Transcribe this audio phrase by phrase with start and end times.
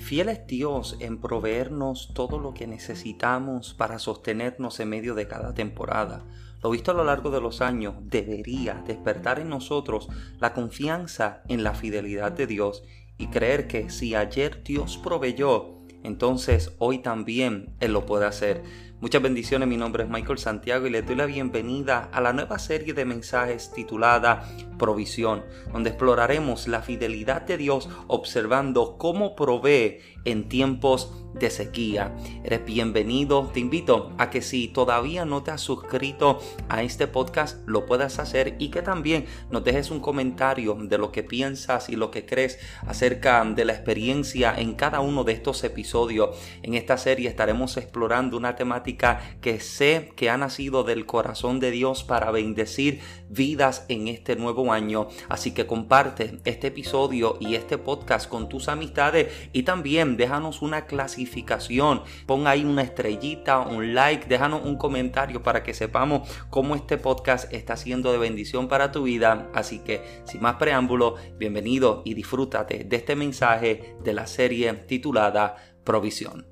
[0.00, 5.54] Fiel es Dios en proveernos todo lo que necesitamos para sostenernos en medio de cada
[5.54, 6.24] temporada.
[6.62, 10.08] Lo visto a lo largo de los años debería despertar en nosotros
[10.40, 12.82] la confianza en la fidelidad de Dios
[13.18, 18.62] y creer que si ayer Dios proveyó, entonces hoy también Él lo puede hacer.
[19.00, 22.58] Muchas bendiciones, mi nombre es Michael Santiago y les doy la bienvenida a la nueva
[22.58, 24.46] serie de mensajes titulada
[24.78, 32.14] Provisión, donde exploraremos la fidelidad de Dios observando cómo provee en tiempos de sequía.
[32.44, 37.66] Eres bienvenido, te invito a que si todavía no te has suscrito a este podcast,
[37.66, 41.96] lo puedas hacer y que también nos dejes un comentario de lo que piensas y
[41.96, 46.36] lo que crees acerca de la experiencia en cada uno de estos episodios.
[46.62, 51.70] En esta serie estaremos explorando una temática que sé que ha nacido del corazón de
[51.70, 55.08] Dios para bendecir vidas en este nuevo año.
[55.28, 60.86] Así que comparte este episodio y este podcast con tus amistades y también déjanos una
[60.86, 62.02] clasificación.
[62.26, 67.52] Pon ahí una estrellita, un like, déjanos un comentario para que sepamos cómo este podcast
[67.52, 69.50] está siendo de bendición para tu vida.
[69.54, 75.56] Así que sin más preámbulo, bienvenido y disfrútate de este mensaje de la serie titulada
[75.84, 76.49] Provisión.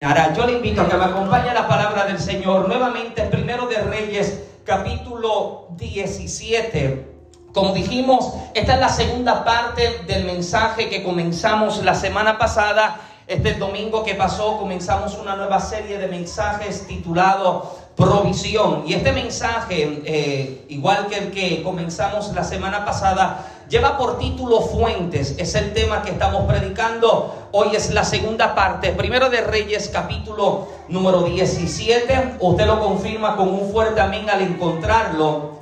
[0.00, 3.66] Ahora, yo le invito a que me acompañe a la palabra del Señor nuevamente, primero
[3.66, 7.04] de Reyes, capítulo 17.
[7.52, 13.00] Como dijimos, esta es la segunda parte del mensaje que comenzamos la semana pasada.
[13.26, 18.84] Este domingo que pasó comenzamos una nueva serie de mensajes titulado Provisión.
[18.86, 24.62] Y este mensaje, eh, igual que el que comenzamos la semana pasada, Lleva por título
[24.62, 27.48] Fuentes, es el tema que estamos predicando.
[27.52, 32.36] Hoy es la segunda parte, primero de Reyes capítulo número 17.
[32.40, 35.58] Usted lo confirma con un fuerte amén al encontrarlo.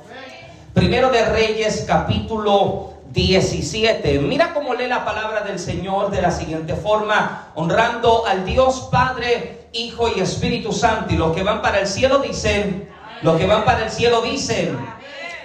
[0.73, 4.19] Primero de Reyes capítulo 17.
[4.19, 9.67] Mira cómo lee la palabra del Señor de la siguiente forma, honrando al Dios Padre,
[9.73, 11.13] Hijo y Espíritu Santo.
[11.13, 12.87] Y los que van para el cielo dicen,
[13.21, 14.79] los que van para el cielo dicen,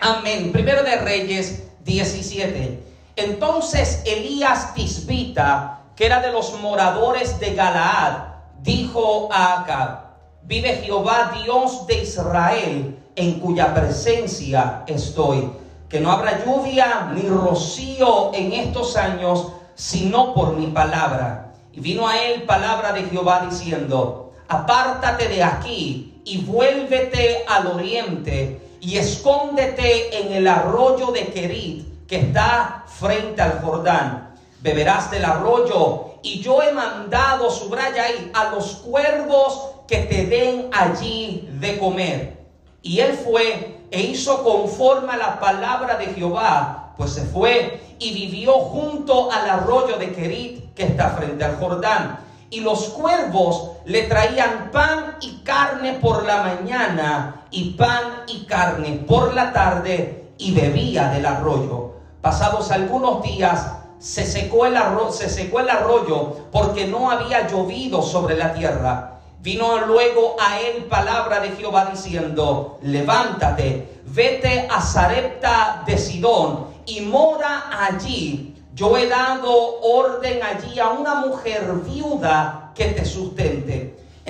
[0.01, 0.53] amén.
[0.53, 2.83] Primero de Reyes 17.
[3.17, 8.33] Entonces Elías Tisbita, que era de los moradores de Galaad,
[8.63, 9.99] dijo a Acab,
[10.43, 15.51] vive Jehová Dios de Israel, en cuya presencia estoy,
[15.89, 21.53] que no habrá lluvia ni rocío en estos años, sino por mi palabra.
[21.73, 28.61] Y vino a él palabra de Jehová diciendo, apártate de aquí y vuélvete al oriente
[28.83, 34.35] y escóndete en el arroyo de Kerit que está frente al Jordán.
[34.61, 38.05] Beberás del arroyo y yo he mandado, subraya
[38.35, 42.45] a los cuervos que te den allí de comer.
[42.83, 48.13] Y él fue e hizo conforme a la palabra de Jehová, pues se fue y
[48.13, 52.19] vivió junto al arroyo de Kerit que está frente al Jordán
[52.51, 59.05] y los cuervos le traían pan y carne por la mañana y pan y carne
[59.07, 61.93] por la tarde y bebía del arroyo.
[62.21, 68.03] Pasados algunos días se secó el arroyo, se secó el arroyo porque no había llovido
[68.03, 69.21] sobre la tierra.
[69.41, 77.01] Vino luego a él palabra de Jehová diciendo, levántate, vete a Sarepta de Sidón y
[77.03, 83.82] mora allí yo he dado orden allí a una mujer viuda que te sustente.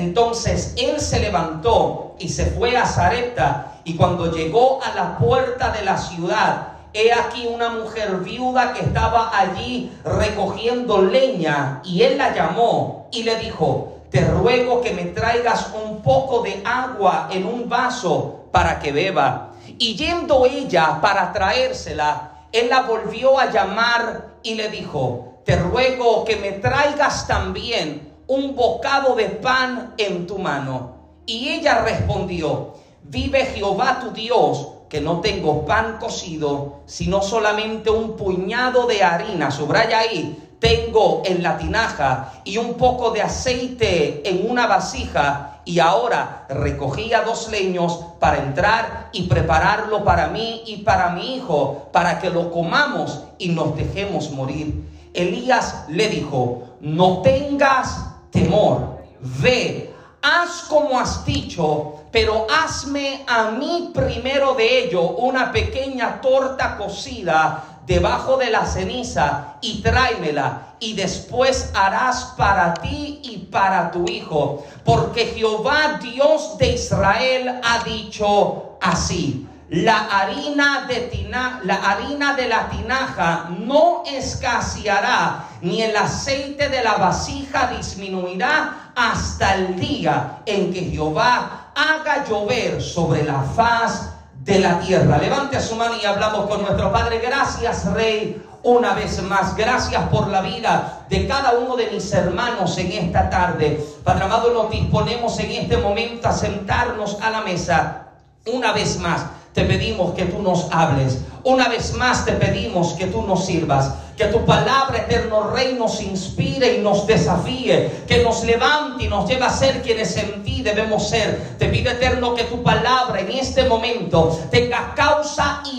[0.03, 5.71] Entonces él se levantó y se fue a Zarepta y cuando llegó a la puerta
[5.71, 12.19] de la ciudad, he aquí una mujer viuda que estaba allí recogiendo leña y él
[12.19, 17.47] la llamó y le dijo, te ruego que me traigas un poco de agua en
[17.47, 19.53] un vaso para que beba.
[19.79, 26.25] Y yendo ella para traérsela, él la volvió a llamar y le dijo, te ruego
[26.25, 30.93] que me traigas también un bocado de pan en tu mano.
[31.27, 32.73] Y ella respondió,
[33.03, 39.51] vive Jehová tu Dios, que no tengo pan cocido, sino solamente un puñado de harina,
[39.51, 45.81] subraya ahí, tengo en la tinaja y un poco de aceite en una vasija y
[45.81, 52.19] ahora recogía dos leños para entrar y prepararlo para mí y para mi hijo, para
[52.19, 54.89] que lo comamos y nos dejemos morir.
[55.13, 63.93] Elías le dijo, no tengas temor, ve, haz como has dicho, pero hazme a mí
[63.95, 71.71] primero de ello una pequeña torta cocida debajo de la ceniza y tráemela y después
[71.75, 79.47] harás para ti y para tu hijo, porque Jehová Dios de Israel ha dicho así,
[79.73, 81.31] la harina de,
[81.63, 89.55] la harina de la tinaja no escaseará, ni el aceite de la vasija disminuirá hasta
[89.55, 94.11] el día en que Jehová haga llover sobre la faz
[94.45, 95.17] de la tierra.
[95.17, 97.21] Levante su mano y hablamos con nuestro Padre.
[97.21, 99.57] Gracias, Rey, una vez más.
[99.57, 103.83] Gracias por la vida de cada uno de mis hermanos en esta tarde.
[104.05, 108.09] Padre amado, nos disponemos en este momento a sentarnos a la mesa
[108.45, 111.19] una vez más te pedimos que tú nos hables.
[111.45, 113.95] Una vez más te pedimos que tú nos sirvas.
[114.17, 117.91] Que tu palabra, eterno Rey, nos inspire y nos desafíe.
[118.07, 121.57] Que nos levante y nos lleve a ser quienes en ti debemos ser.
[121.59, 125.22] Te pido, eterno, que tu palabra en este momento tenga causa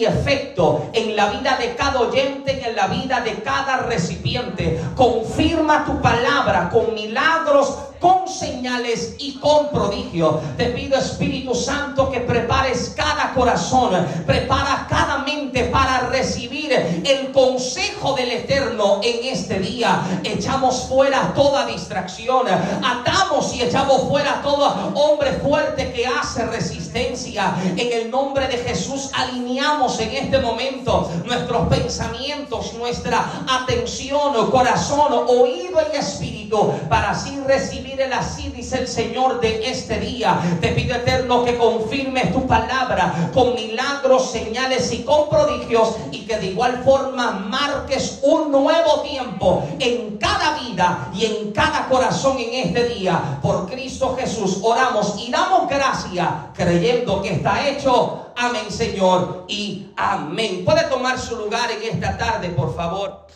[0.06, 4.82] efecto en la vida de cada oyente y en la vida de cada recipiente.
[4.96, 10.42] Confirma tu palabra con milagros con señales y con prodigio.
[10.58, 18.14] Te pido Espíritu Santo que prepares cada corazón, prepara cada mente para recibir el consejo
[18.14, 20.02] del Eterno en este día.
[20.26, 22.46] Echamos fuera toda distracción,
[22.84, 27.56] atamos y echamos fuera todo hombre fuerte que hace resistencia.
[27.78, 35.80] En el nombre de Jesús alineamos en este momento nuestros pensamientos, nuestra atención, corazón, oído
[35.94, 40.40] y espíritu para así recibir el así, dice el Señor de este día.
[40.62, 46.38] Te pido eterno que confirmes tu palabra con milagros, señales y con prodigios y que
[46.38, 52.68] de igual forma marques un nuevo tiempo en cada vida y en cada corazón en
[52.68, 53.40] este día.
[53.42, 58.28] Por Cristo Jesús oramos y damos gracias creyendo que está hecho.
[58.36, 60.64] Amén, Señor, y amén.
[60.64, 63.28] Puede tomar su lugar en esta tarde, por favor.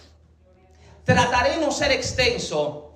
[1.03, 2.87] Trataré no ser extenso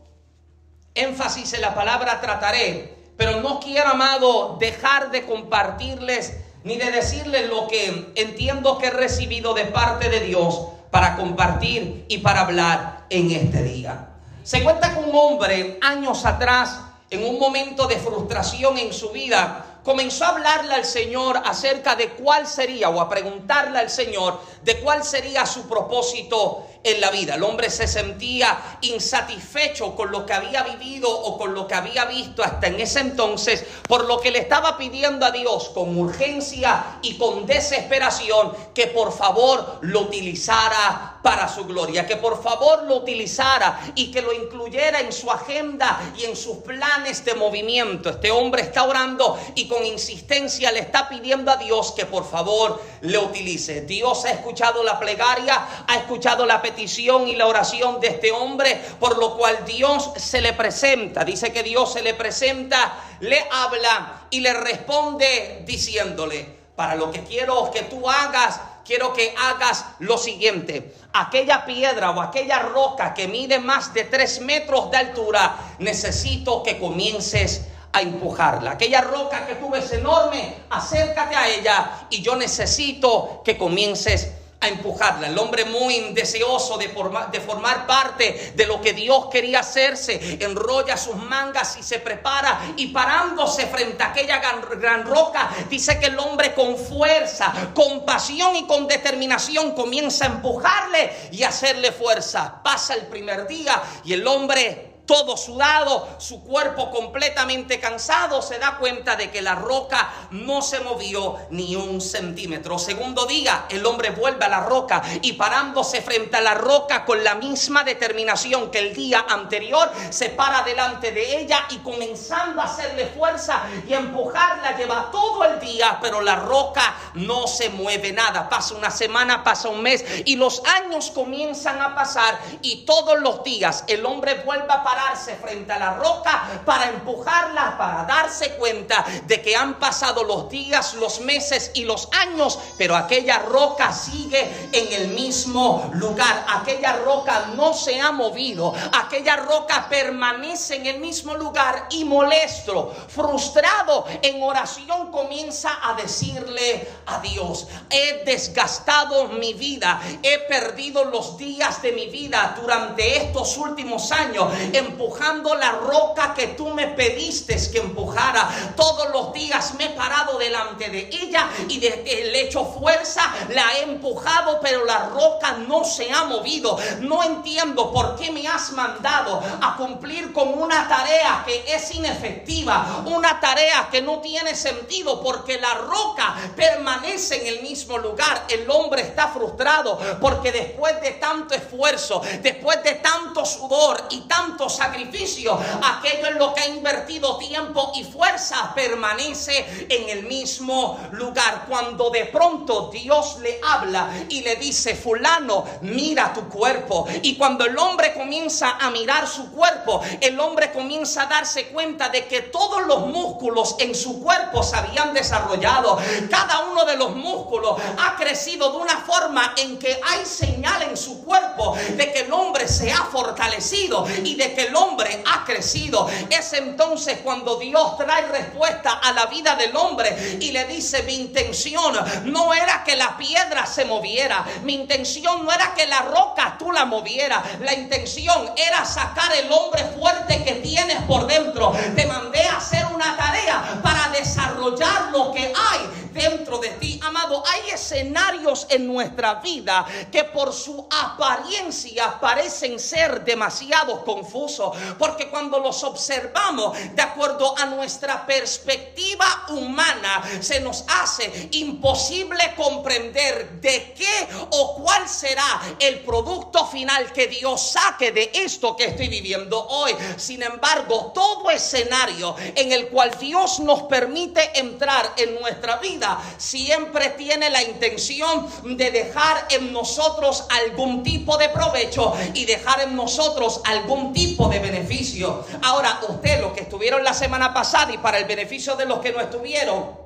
[0.95, 7.49] énfasis en la palabra trataré, pero no quiero, amado, dejar de compartirles ni de decirles
[7.49, 10.61] lo que entiendo que he recibido de parte de Dios
[10.91, 14.09] para compartir y para hablar en este día.
[14.43, 19.70] Se cuenta con un hombre años atrás, en un momento de frustración en su vida,
[19.83, 24.79] comenzó a hablarle al Señor acerca de cuál sería, o a preguntarle al Señor de
[24.79, 27.35] cuál sería su propósito en la vida.
[27.35, 32.05] El hombre se sentía insatisfecho con lo que había vivido o con lo que había
[32.05, 36.99] visto hasta en ese entonces, por lo que le estaba pidiendo a Dios con urgencia
[37.01, 42.97] y con desesperación que por favor lo utilizara para su gloria, que por favor lo
[42.97, 48.09] utilizara y que lo incluyera en su agenda y en sus planes de movimiento.
[48.09, 52.81] Este hombre está orando y con insistencia le está pidiendo a Dios que por favor
[53.01, 53.81] le utilice.
[53.81, 58.79] Dios ha escuchado la plegaria, ha escuchado la petición y la oración de este hombre,
[58.99, 61.23] por lo cual Dios se le presenta.
[61.23, 67.23] Dice que Dios se le presenta, le habla y le responde diciéndole, para lo que
[67.23, 70.95] quiero que tú hagas quiero que hagas lo siguiente.
[71.13, 76.79] Aquella piedra o aquella roca que mide más de tres metros de altura, necesito que
[76.79, 78.71] comiences a empujarla.
[78.71, 84.31] Aquella roca que tú ves enorme, acércate a ella y yo necesito que comiences
[84.61, 85.27] a empujarla.
[85.27, 90.37] El hombre muy deseoso de formar, de formar parte de lo que Dios quería hacerse,
[90.39, 95.99] enrolla sus mangas y se prepara y parándose frente a aquella gran, gran roca, dice
[95.99, 101.91] que el hombre con fuerza, con pasión y con determinación comienza a empujarle y hacerle
[101.91, 102.61] fuerza.
[102.63, 108.77] Pasa el primer día y el hombre todo sudado, su cuerpo completamente cansado, se da
[108.77, 112.79] cuenta de que la roca no se movió ni un centímetro.
[112.79, 117.25] Segundo día, el hombre vuelve a la roca y parándose frente a la roca con
[117.25, 122.65] la misma determinación que el día anterior, se para delante de ella y comenzando a
[122.65, 128.47] hacerle fuerza y empujarla, lleva todo el día, pero la roca no se mueve nada.
[128.47, 133.43] Pasa una semana, pasa un mes y los años comienzan a pasar y todos los
[133.43, 135.00] días el hombre vuelve a parar
[135.41, 140.93] frente a la roca para empujarla, para darse cuenta de que han pasado los días,
[140.95, 146.45] los meses y los años, pero aquella roca sigue en el mismo lugar.
[146.49, 148.73] Aquella roca no se ha movido.
[148.93, 156.87] Aquella roca permanece en el mismo lugar y molesto, frustrado en oración comienza a decirle
[157.07, 163.57] a Dios, he desgastado mi vida, he perdido los días de mi vida durante estos
[163.57, 164.51] últimos años.
[164.81, 168.73] Empujando la roca que tú me pediste que empujara.
[168.75, 173.73] Todos los días me he parado delante de ella y le he hecho fuerza, la
[173.73, 176.77] he empujado, pero la roca no se ha movido.
[177.01, 183.03] No entiendo por qué me has mandado a cumplir con una tarea que es inefectiva,
[183.05, 188.45] una tarea que no tiene sentido porque la roca permanece en el mismo lugar.
[188.49, 194.69] El hombre está frustrado porque después de tanto esfuerzo, después de tanto sudor y tanto
[194.71, 201.65] sacrificio, aquello en lo que ha invertido tiempo y fuerza permanece en el mismo lugar.
[201.67, 207.07] Cuando de pronto Dios le habla y le dice, fulano, mira tu cuerpo.
[207.21, 212.09] Y cuando el hombre comienza a mirar su cuerpo, el hombre comienza a darse cuenta
[212.09, 215.97] de que todos los músculos en su cuerpo se habían desarrollado.
[216.29, 220.97] Cada uno de los músculos ha crecido de una forma en que hay señal en
[220.97, 225.43] su cuerpo de que el hombre se ha fortalecido y de que el hombre ha
[225.43, 226.09] crecido.
[226.29, 231.15] Es entonces cuando Dios trae respuesta a la vida del hombre y le dice, mi
[231.15, 236.55] intención no era que la piedra se moviera, mi intención no era que la roca
[236.57, 241.73] tú la moviera, la intención era sacar el hombre fuerte que tienes por dentro.
[241.95, 246.99] Te mandé a hacer una tarea para desarrollar lo que hay dentro de ti.
[247.03, 255.29] Amado, hay escenarios en nuestra vida que por su apariencia parecen ser demasiado confusos, porque
[255.29, 263.93] cuando los observamos de acuerdo a nuestra perspectiva humana, se nos hace imposible comprender de
[263.93, 269.65] qué o cuál será el producto final que Dios saque de esto que estoy viviendo
[269.67, 269.95] hoy.
[270.17, 276.00] Sin embargo, todo escenario en el cual Dios nos permite entrar en nuestra vida
[276.37, 282.95] siempre tiene la intención de dejar en nosotros algún tipo de provecho y dejar en
[282.95, 285.45] nosotros algún tipo de beneficio.
[285.63, 289.11] Ahora, usted, los que estuvieron la semana pasada y para el beneficio de los que
[289.11, 289.99] no estuvieron,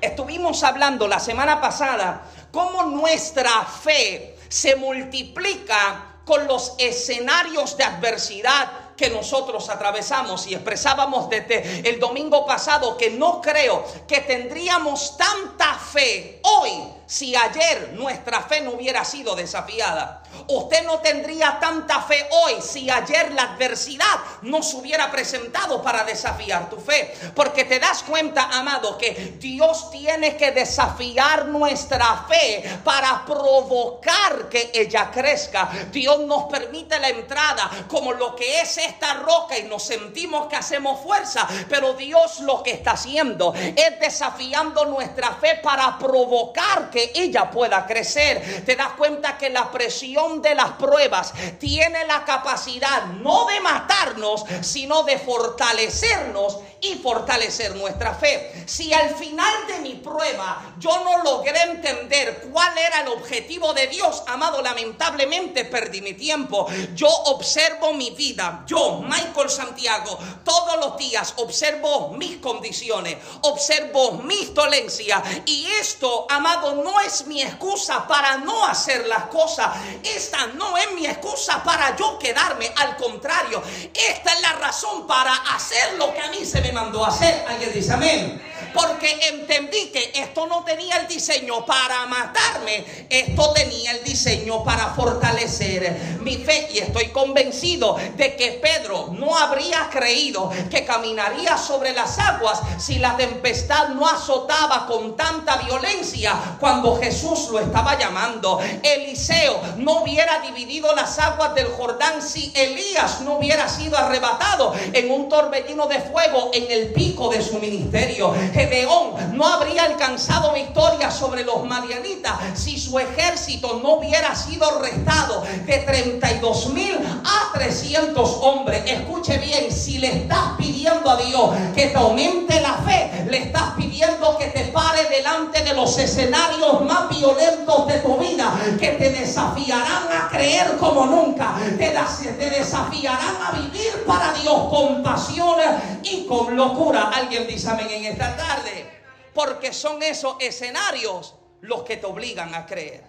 [0.00, 8.85] estuvimos hablando la semana pasada cómo nuestra fe se multiplica con los escenarios de adversidad
[8.96, 15.74] que nosotros atravesamos y expresábamos desde el domingo pasado que no creo que tendríamos tanta
[15.74, 20.22] fe hoy si ayer nuestra fe no hubiera sido desafiada.
[20.48, 24.06] Usted no tendría tanta fe hoy si ayer la adversidad
[24.42, 27.14] no se hubiera presentado para desafiar tu fe.
[27.34, 34.72] Porque te das cuenta, amado, que Dios tiene que desafiar nuestra fe para provocar que
[34.74, 35.70] ella crezca.
[35.92, 40.56] Dios nos permite la entrada como lo que es esta roca y nos sentimos que
[40.56, 41.46] hacemos fuerza.
[41.68, 47.86] Pero Dios lo que está haciendo es desafiando nuestra fe para provocar que ella pueda
[47.86, 48.64] crecer.
[48.64, 54.44] Te das cuenta que la presión de las pruebas tiene la capacidad no de matarnos,
[54.62, 58.64] sino de fortalecernos y fortalecer nuestra fe.
[58.66, 63.86] Si al final de mi prueba yo no logré entender cuál era el objetivo de
[63.88, 66.66] Dios, amado, lamentablemente perdí mi tiempo.
[66.94, 74.52] Yo observo mi vida, yo, Michael Santiago, todos los días observo mis condiciones, observo mis
[74.54, 79.70] dolencias y esto, amado, no es mi excusa para no hacer las cosas.
[80.04, 83.60] Esta no es mi excusa para yo quedarme, al contrario,
[83.92, 87.44] esta es la razón para hacer lo que a mí se me mandó a hacer.
[87.48, 88.40] Alguien dice amén.
[88.72, 94.88] Porque entendí que esto no tenía el diseño para matarme, esto tenía el diseño para
[94.94, 96.68] fortalecer mi fe.
[96.72, 102.98] Y estoy convencido de que Pedro no habría creído que caminaría sobre las aguas si
[102.98, 108.60] la tempestad no azotaba con tanta violencia cuando Jesús lo estaba llamando.
[108.82, 115.10] Eliseo no hubiera dividido las aguas del Jordán si Elías no hubiera sido arrebatado en
[115.10, 118.34] un torbellino de fuego en el pico de su ministerio.
[118.52, 125.42] Gedeón no habría alcanzado victoria sobre los madianitas si su ejército no hubiera sido restado
[125.64, 128.82] de 32 mil a 300 hombres.
[128.86, 133.74] Escuche bien, si le estás pidiendo a Dios que te aumente la fe, le estás
[133.76, 139.10] pidiendo que te pare delante de los escenarios más violentos de tu vida, que te
[139.10, 141.94] desafiarán a creer como nunca, te,
[142.38, 145.56] te desafiarán a vivir para Dios con pasión
[146.02, 147.10] y con locura.
[147.14, 149.02] Alguien dice amén en esta tarde.
[149.34, 153.04] Porque son esos escenarios los que te obligan a creer.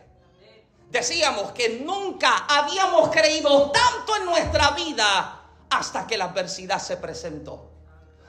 [0.90, 7.72] Decíamos que nunca habíamos creído tanto en nuestra vida hasta que la adversidad se presentó.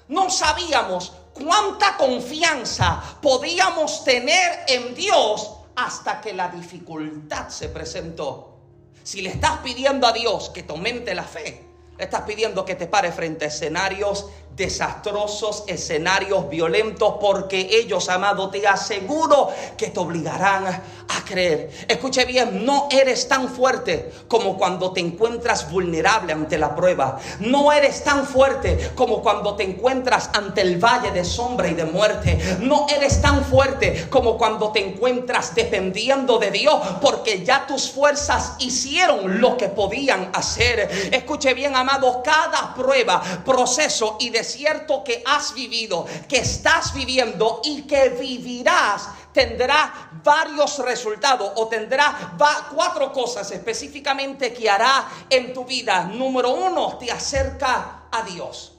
[0.08, 8.58] No sabíamos cuánta confianza podíamos tener en Dios hasta que la dificultad se presentó.
[9.04, 11.64] Si le estás pidiendo a Dios que te aumente la fe,
[11.98, 14.26] Le estás pidiendo que te pare frente a escenarios
[14.58, 21.70] desastrosos, escenarios violentos, porque ellos, amado, te aseguro que te obligarán a creer.
[21.86, 27.18] Escuche bien, no eres tan fuerte como cuando te encuentras vulnerable ante la prueba.
[27.38, 31.84] No eres tan fuerte como cuando te encuentras ante el valle de sombra y de
[31.84, 32.58] muerte.
[32.60, 38.54] No eres tan fuerte como cuando te encuentras dependiendo de Dios, porque ya tus fuerzas
[38.58, 40.90] hicieron lo que podían hacer.
[41.12, 47.60] Escuche bien, amado, cada prueba, proceso y deseo cierto que has vivido, que estás viviendo
[47.64, 52.34] y que vivirás, tendrá varios resultados o tendrá
[52.74, 56.04] cuatro cosas específicamente que hará en tu vida.
[56.04, 58.72] Número uno, te acerca a Dios.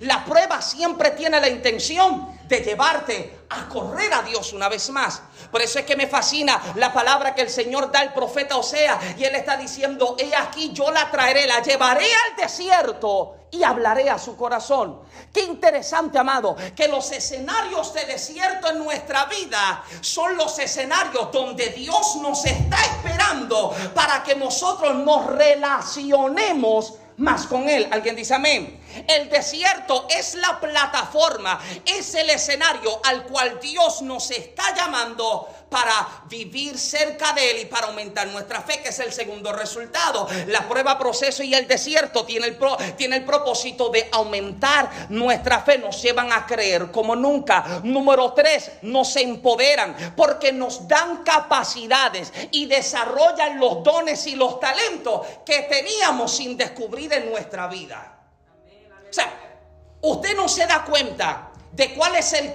[0.00, 5.22] La prueba siempre tiene la intención de llevarte a correr a Dios una vez más.
[5.50, 8.98] Por eso es que me fascina la palabra que el Señor da al profeta Osea.
[9.16, 14.10] Y él está diciendo, he aquí yo la traeré, la llevaré al desierto y hablaré
[14.10, 15.00] a su corazón.
[15.32, 21.68] Qué interesante, amado, que los escenarios de desierto en nuestra vida son los escenarios donde
[21.68, 27.88] Dios nos está esperando para que nosotros nos relacionemos más con Él.
[27.90, 28.80] Alguien dice amén.
[29.06, 36.24] El desierto es la plataforma, es el escenario al cual Dios nos está llamando para
[36.28, 40.28] vivir cerca de Él y para aumentar nuestra fe, que es el segundo resultado.
[40.48, 42.58] La prueba, proceso y el desierto tiene el,
[42.96, 47.80] tiene el propósito de aumentar nuestra fe, nos llevan a creer como nunca.
[47.84, 55.26] Número tres, nos empoderan porque nos dan capacidades y desarrollan los dones y los talentos
[55.46, 58.18] que teníamos sin descubrir en nuestra vida.
[59.08, 59.32] O sea,
[60.02, 62.52] usted no se da cuenta de cuál es el,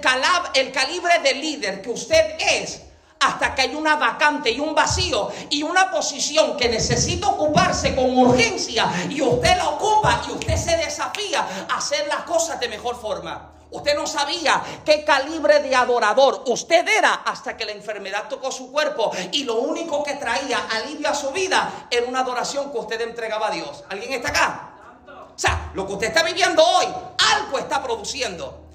[0.54, 2.82] el calibre de líder que usted es
[3.20, 8.16] hasta que hay una vacante y un vacío y una posición que necesita ocuparse con
[8.16, 13.00] urgencia y usted la ocupa y usted se desafía a hacer las cosas de mejor
[13.00, 13.52] forma.
[13.70, 18.70] Usted no sabía qué calibre de adorador usted era hasta que la enfermedad tocó su
[18.70, 23.00] cuerpo y lo único que traía alivio a su vida era una adoración que usted
[23.00, 23.84] entregaba a Dios.
[23.90, 24.70] ¿Alguien está acá?
[25.08, 26.86] O sea, lo que usted está viviendo hoy,
[27.34, 28.65] algo está produciendo.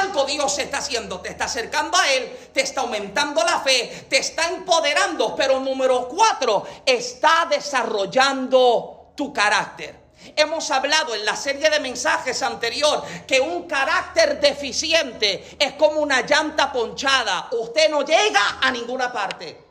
[0.00, 4.18] Algo Dios está haciendo, te está acercando a Él, te está aumentando la fe, te
[4.18, 10.00] está empoderando, pero número cuatro, está desarrollando tu carácter.
[10.36, 16.22] Hemos hablado en la serie de mensajes anterior que un carácter deficiente es como una
[16.22, 17.48] llanta ponchada.
[17.52, 19.70] Usted no llega a ninguna parte.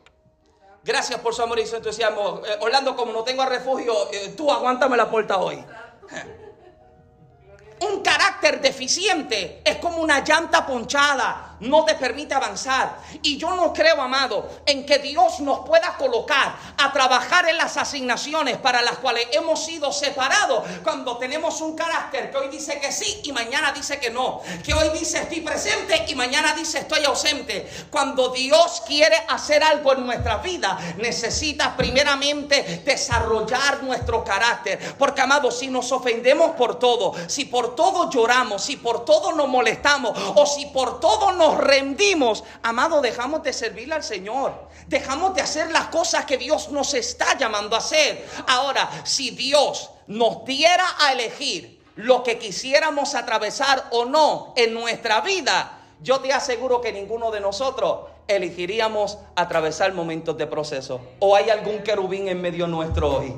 [0.82, 2.42] Gracias por su amor y su entusiasmo.
[2.44, 5.64] Eh, Orlando, como no tengo refugio, eh, tú aguántame la puerta hoy.
[7.80, 12.98] Un carácter deficiente es como una llanta ponchada no te permite avanzar.
[13.22, 17.76] Y yo no creo, amado, en que Dios nos pueda colocar a trabajar en las
[17.76, 22.92] asignaciones para las cuales hemos sido separados cuando tenemos un carácter que hoy dice que
[22.92, 24.40] sí y mañana dice que no.
[24.64, 27.68] Que hoy dice estoy presente y mañana dice estoy ausente.
[27.90, 34.78] Cuando Dios quiere hacer algo en nuestra vida, necesita primeramente desarrollar nuestro carácter.
[34.98, 39.48] Porque, amado, si nos ofendemos por todo, si por todo lloramos, si por todo nos
[39.48, 44.68] molestamos o si por todo nos rendimos, amado, dejamos de servirle al Señor.
[44.86, 48.24] Dejamos de hacer las cosas que Dios nos está llamando a hacer.
[48.46, 55.20] Ahora, si Dios nos diera a elegir lo que quisiéramos atravesar o no en nuestra
[55.22, 61.00] vida, yo te aseguro que ninguno de nosotros elegiríamos atravesar momentos de proceso.
[61.18, 63.34] ¿O hay algún querubín en medio nuestro hoy?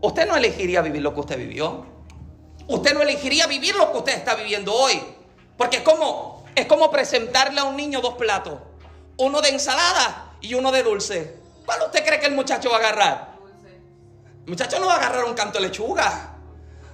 [0.00, 1.91] Usted no elegiría vivir lo que usted vivió.
[2.68, 5.02] Usted no elegiría vivir lo que usted está viviendo hoy.
[5.56, 8.58] Porque como es como presentarle a un niño dos platos,
[9.16, 11.36] uno de ensalada y uno de dulce.
[11.64, 13.32] ¿Cuál usted cree que el muchacho va a agarrar?
[14.44, 16.28] El muchacho no va a agarrar un canto de lechuga.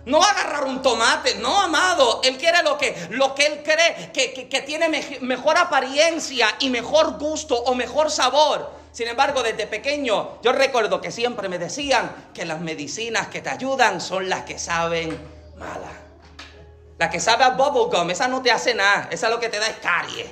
[0.05, 2.21] No va a agarrar un tomate, no, amado.
[2.23, 4.89] Él quiere lo que, lo que él cree que, que tiene
[5.21, 8.71] mejor apariencia y mejor gusto o mejor sabor.
[8.93, 13.51] Sin embargo, desde pequeño yo recuerdo que siempre me decían que las medicinas que te
[13.51, 15.93] ayudan son las que saben malas.
[16.99, 19.09] La que sabe a bubblegum, esa no te hace nada.
[19.11, 20.27] Esa lo que te da es carie.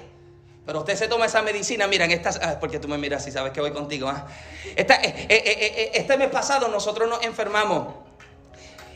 [0.66, 3.52] Pero usted se toma esa medicina, miren, estas, ah, porque tú me miras y sabes
[3.52, 4.08] que voy contigo.
[4.08, 4.26] ¿ah?
[4.64, 7.94] Eh, eh, eh, este mes pasado nosotros nos enfermamos.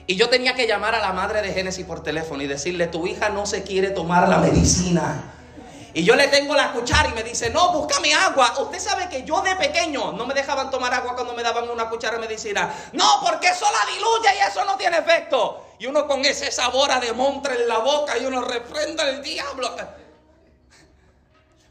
[0.09, 3.07] Y yo tenía que llamar a la madre de Génesis por teléfono y decirle, tu
[3.07, 5.37] hija no se quiere tomar la medicina.
[5.95, 8.55] Y yo le tengo la cuchara y me dice, no, búscame agua.
[8.59, 11.89] Usted sabe que yo de pequeño no me dejaban tomar agua cuando me daban una
[11.89, 12.75] cuchara de medicina.
[12.93, 15.70] No, porque eso la diluye y eso no tiene efecto.
[15.81, 19.75] Y uno con ese sabor a demontre en la boca y uno refrenda el diablo.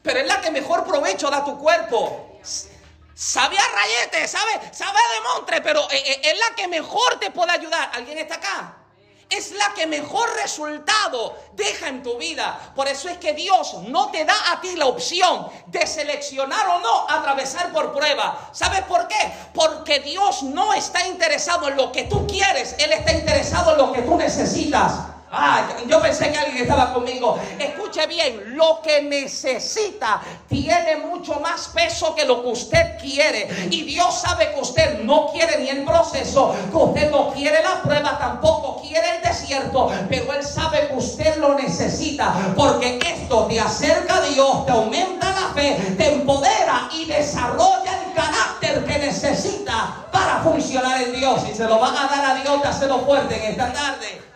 [0.01, 2.39] Pero es la que mejor provecho da tu cuerpo.
[3.13, 7.29] sabe a rayete, sabe, sabe de montre, pero eh, eh, es la que mejor te
[7.29, 7.91] puede ayudar.
[7.93, 8.78] ¿Alguien está acá?
[9.29, 12.73] Es la que mejor resultado deja en tu vida.
[12.75, 16.79] Por eso es que Dios no te da a ti la opción de seleccionar o
[16.79, 18.49] no atravesar por prueba.
[18.51, 19.31] ¿Sabes por qué?
[19.53, 23.93] Porque Dios no está interesado en lo que tú quieres, Él está interesado en lo
[23.93, 24.93] que tú necesitas.
[25.31, 27.39] Ah, yo pensé que alguien estaba conmigo.
[27.59, 33.47] Escuche bien, lo que necesita tiene mucho más peso que lo que usted quiere.
[33.69, 37.83] Y Dios sabe que usted no quiere ni el proceso, que usted no quiere la
[37.83, 39.91] prueba, tampoco quiere el desierto.
[40.09, 42.53] Pero Él sabe que usted lo necesita.
[42.55, 48.13] Porque esto te acerca a Dios, te aumenta la fe, te empodera y desarrolla el
[48.15, 51.41] carácter que necesita para funcionar en Dios.
[51.51, 54.28] Y se lo van a dar a Dios, hacerlo fuerte en esta tarde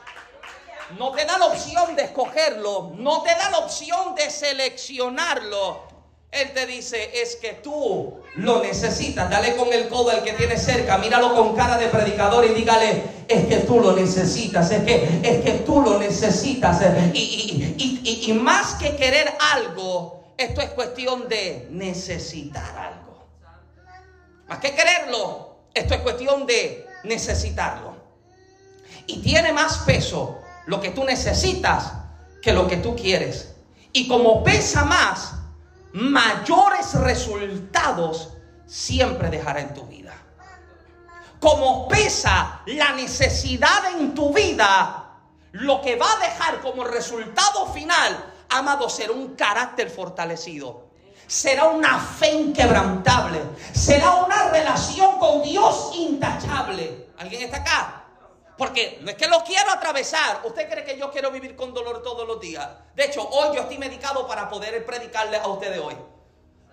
[0.97, 5.93] no te da la opción de escogerlo, no te da la opción de seleccionarlo.
[6.31, 9.29] Él te dice, es que tú lo necesitas.
[9.29, 13.03] Dale con el codo al que tiene cerca, míralo con cara de predicador y dígale,
[13.27, 16.81] es que tú lo necesitas, es que, es que tú lo necesitas.
[17.13, 23.27] Y, y más que querer algo, esto es cuestión de necesitar algo.
[24.47, 27.95] Más que quererlo, esto es cuestión de necesitarlo.
[29.05, 31.93] Y tiene más peso lo que tú necesitas
[32.41, 33.55] que lo que tú quieres.
[33.91, 35.35] Y como pesa más,
[35.93, 38.33] mayores resultados
[38.65, 40.13] siempre dejará en tu vida.
[41.39, 45.03] Como pesa la necesidad en tu vida,
[45.51, 50.87] lo que va a dejar como resultado final, amado, será un carácter fortalecido.
[51.27, 53.41] Será una fe inquebrantable.
[53.73, 57.09] Será una relación con Dios intachable.
[57.17, 58.02] ¿Alguien está acá?
[58.57, 60.41] Porque no es que lo quiero atravesar.
[60.43, 62.67] ¿Usted cree que yo quiero vivir con dolor todos los días?
[62.95, 65.95] De hecho, hoy yo estoy medicado para poder predicarle a ustedes hoy.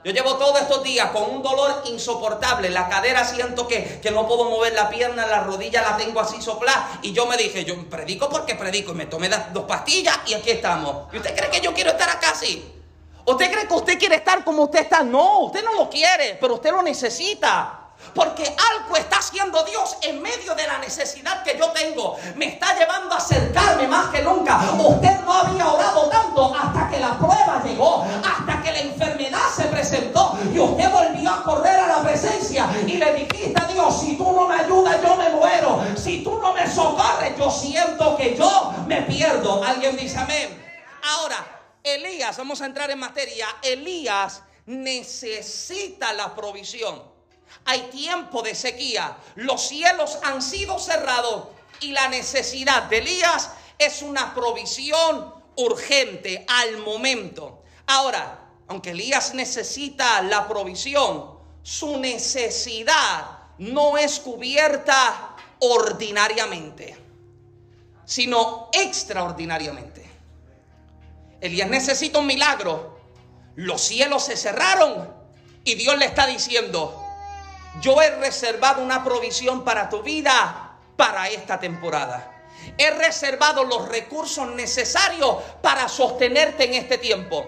[0.02, 2.70] Yo llevo todos estos días con un dolor insoportable.
[2.70, 6.40] La cadera siento que, que no puedo mover la pierna, la rodilla la tengo así
[6.40, 7.00] soplada.
[7.02, 8.92] Y yo me dije, yo predico porque predico.
[8.92, 11.12] Y me tomé dos pastillas y aquí estamos.
[11.12, 12.80] ¿Y usted cree que yo quiero estar acá así?
[13.26, 15.02] ¿Usted cree que usted quiere estar como usted está?
[15.02, 17.79] No, usted no lo quiere, pero usted lo necesita.
[18.14, 22.16] Porque algo está haciendo Dios en medio de la necesidad que yo tengo.
[22.36, 24.58] Me está llevando a acercarme más que nunca.
[24.78, 29.64] Usted no había orado tanto hasta que la prueba llegó, hasta que la enfermedad se
[29.64, 34.16] presentó y usted volvió a correr a la presencia y le dijiste a Dios, si
[34.16, 35.84] tú no me ayudas yo me muero.
[35.96, 39.62] Si tú no me socorres yo siento que yo me pierdo.
[39.62, 40.60] Alguien dice amén.
[41.02, 43.46] Ahora, Elías, vamos a entrar en materia.
[43.62, 47.09] Elías necesita la provisión.
[47.64, 49.16] Hay tiempo de sequía.
[49.36, 51.48] Los cielos han sido cerrados
[51.80, 57.62] y la necesidad de Elías es una provisión urgente al momento.
[57.86, 66.96] Ahora, aunque Elías necesita la provisión, su necesidad no es cubierta ordinariamente,
[68.04, 70.08] sino extraordinariamente.
[71.40, 72.98] Elías necesita un milagro.
[73.56, 75.12] Los cielos se cerraron
[75.64, 76.99] y Dios le está diciendo,
[77.78, 82.42] yo he reservado una provisión para tu vida para esta temporada.
[82.76, 87.46] He reservado los recursos necesarios para sostenerte en este tiempo.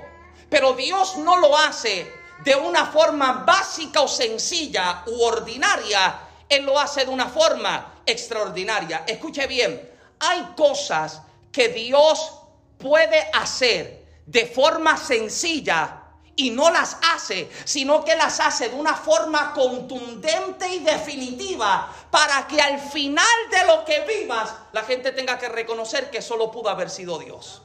[0.48, 2.10] Pero Dios no lo hace
[2.44, 6.20] de una forma básica o sencilla u ordinaria.
[6.48, 9.04] Él lo hace de una forma extraordinaria.
[9.06, 12.38] Escuche bien, hay cosas que Dios
[12.78, 16.01] puede hacer de forma sencilla
[16.36, 22.46] y no las hace, sino que las hace de una forma contundente y definitiva para
[22.46, 26.70] que al final de lo que vivas la gente tenga que reconocer que solo pudo
[26.70, 27.62] haber sido Dios.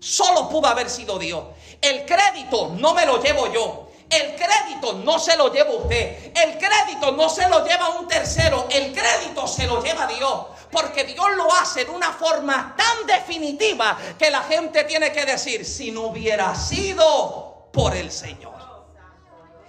[0.00, 1.44] Solo pudo haber sido Dios.
[1.80, 3.88] El crédito no me lo llevo yo.
[4.08, 6.32] El crédito no se lo lleva usted.
[6.34, 8.66] El crédito no se lo lleva un tercero.
[8.70, 10.46] El crédito se lo lleva Dios.
[10.70, 15.64] Porque Dios lo hace de una forma tan definitiva que la gente tiene que decir,
[15.64, 18.54] si no hubiera sido por el Señor.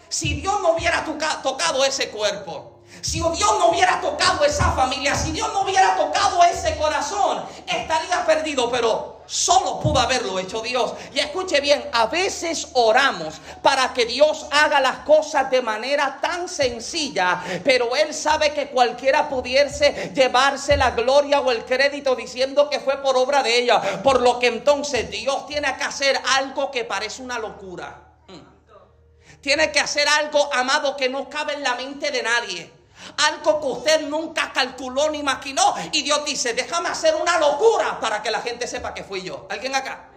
[0.10, 1.06] Si Dios no hubiera
[1.44, 6.44] tocado ese cuerpo, si Dios no hubiera tocado esa familia, si Dios no hubiera tocado
[6.44, 10.94] ese corazón, estaría perdido, pero solo pudo haberlo hecho Dios.
[11.14, 16.50] Y escuche bien, a veces oramos para que Dios haga las cosas de manera tan
[16.50, 22.80] sencilla, pero Él sabe que cualquiera pudiese llevarse la gloria o el crédito diciendo que
[22.80, 26.84] fue por obra de ella, por lo que entonces Dios tiene que hacer algo que
[26.84, 28.02] parece una locura.
[28.28, 29.42] Mm.
[29.42, 32.79] Tiene que hacer algo, amado, que no cabe en la mente de nadie.
[33.18, 35.74] Algo que usted nunca calculó ni maquinó.
[35.92, 39.48] Y Dios dice, déjame hacer una locura para que la gente sepa que fui yo.
[39.50, 40.10] ¿Alguien acá?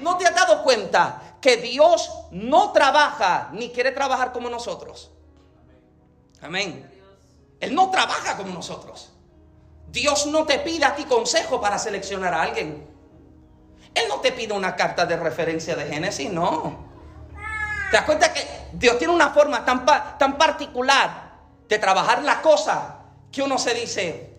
[0.00, 5.10] ¿No te has dado cuenta que Dios no trabaja ni quiere trabajar como nosotros?
[6.40, 6.88] Amén.
[7.60, 9.10] Él no trabaja como nosotros.
[9.88, 12.86] Dios no te pide a ti consejo para seleccionar a alguien.
[13.94, 16.86] Él no te pide una carta de referencia de Génesis, no.
[17.90, 19.84] ¿Te das cuenta que Dios tiene una forma tan,
[20.18, 21.27] tan particular
[21.68, 22.96] de trabajar la cosa
[23.30, 24.30] que uno se dice,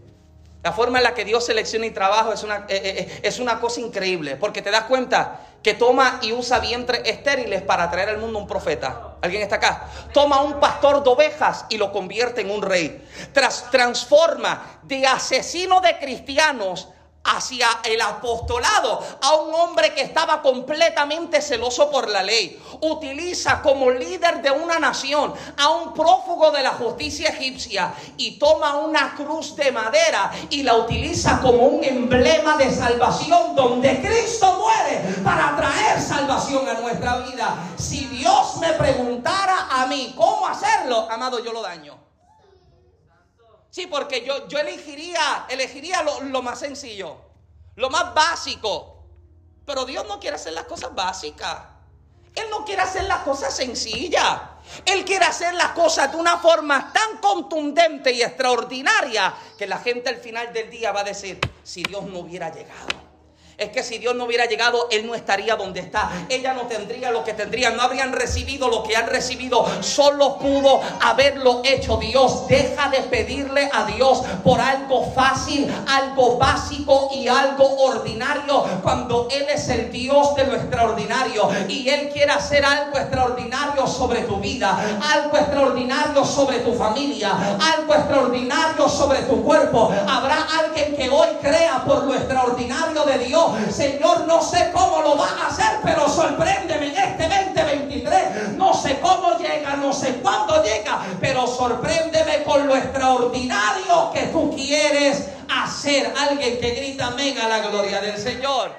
[0.64, 3.40] la forma en la que Dios selecciona y trabaja es una, eh, eh, eh, es
[3.40, 8.10] una cosa increíble, porque te das cuenta que toma y usa vientres estériles para traer
[8.10, 9.18] al mundo un profeta.
[9.22, 9.88] ¿Alguien está acá?
[10.14, 13.06] Toma un pastor de ovejas y lo convierte en un rey.
[13.34, 16.90] Tras, transforma de asesino de cristianos
[17.24, 22.62] hacia el apostolado a un hombre que estaba completamente celoso por la ley.
[22.82, 28.78] Utiliza como líder de una nación a un prófugo de la justicia egipcia y toma
[28.78, 35.16] una cruz de madera y la utiliza como un emblema de salvación donde Cristo muere
[35.24, 37.56] para traer salvación a nuestra vida.
[37.78, 42.09] Si Dios me preguntara a mí cómo hacerlo, amado, yo lo daño.
[43.70, 47.18] Sí, porque yo, yo elegiría, elegiría lo, lo más sencillo,
[47.76, 48.96] lo más básico.
[49.66, 51.60] Pero Dios no quiere hacer las cosas básicas.
[52.34, 54.42] Él no quiere hacer las cosas sencillas.
[54.86, 60.10] Él quiere hacer las cosas de una forma tan contundente y extraordinaria que la gente
[60.10, 63.09] al final del día va a decir, si Dios no hubiera llegado
[63.60, 66.10] es que si Dios no hubiera llegado, Él no estaría donde está.
[66.30, 69.66] Ella no tendría lo que tendría, no habrían recibido lo que han recibido.
[69.82, 72.48] Solo pudo haberlo hecho Dios.
[72.48, 79.46] Deja de pedirle a Dios por algo fácil, algo básico y algo ordinario, cuando Él
[79.50, 81.50] es el Dios de lo extraordinario.
[81.68, 87.94] Y Él quiere hacer algo extraordinario sobre tu vida, algo extraordinario sobre tu familia, algo
[87.94, 89.94] extraordinario sobre tu cuerpo.
[90.08, 95.16] Habrá alguien que hoy crea por lo extraordinario de Dios Señor, no sé cómo lo
[95.16, 98.50] vas a hacer, pero sorpréndeme en este 2023.
[98.54, 104.54] No sé cómo llega, no sé cuándo llega, pero sorpréndeme con lo extraordinario que tú
[104.56, 106.14] quieres hacer.
[106.18, 108.72] Alguien que grita amén a la gloria del Señor.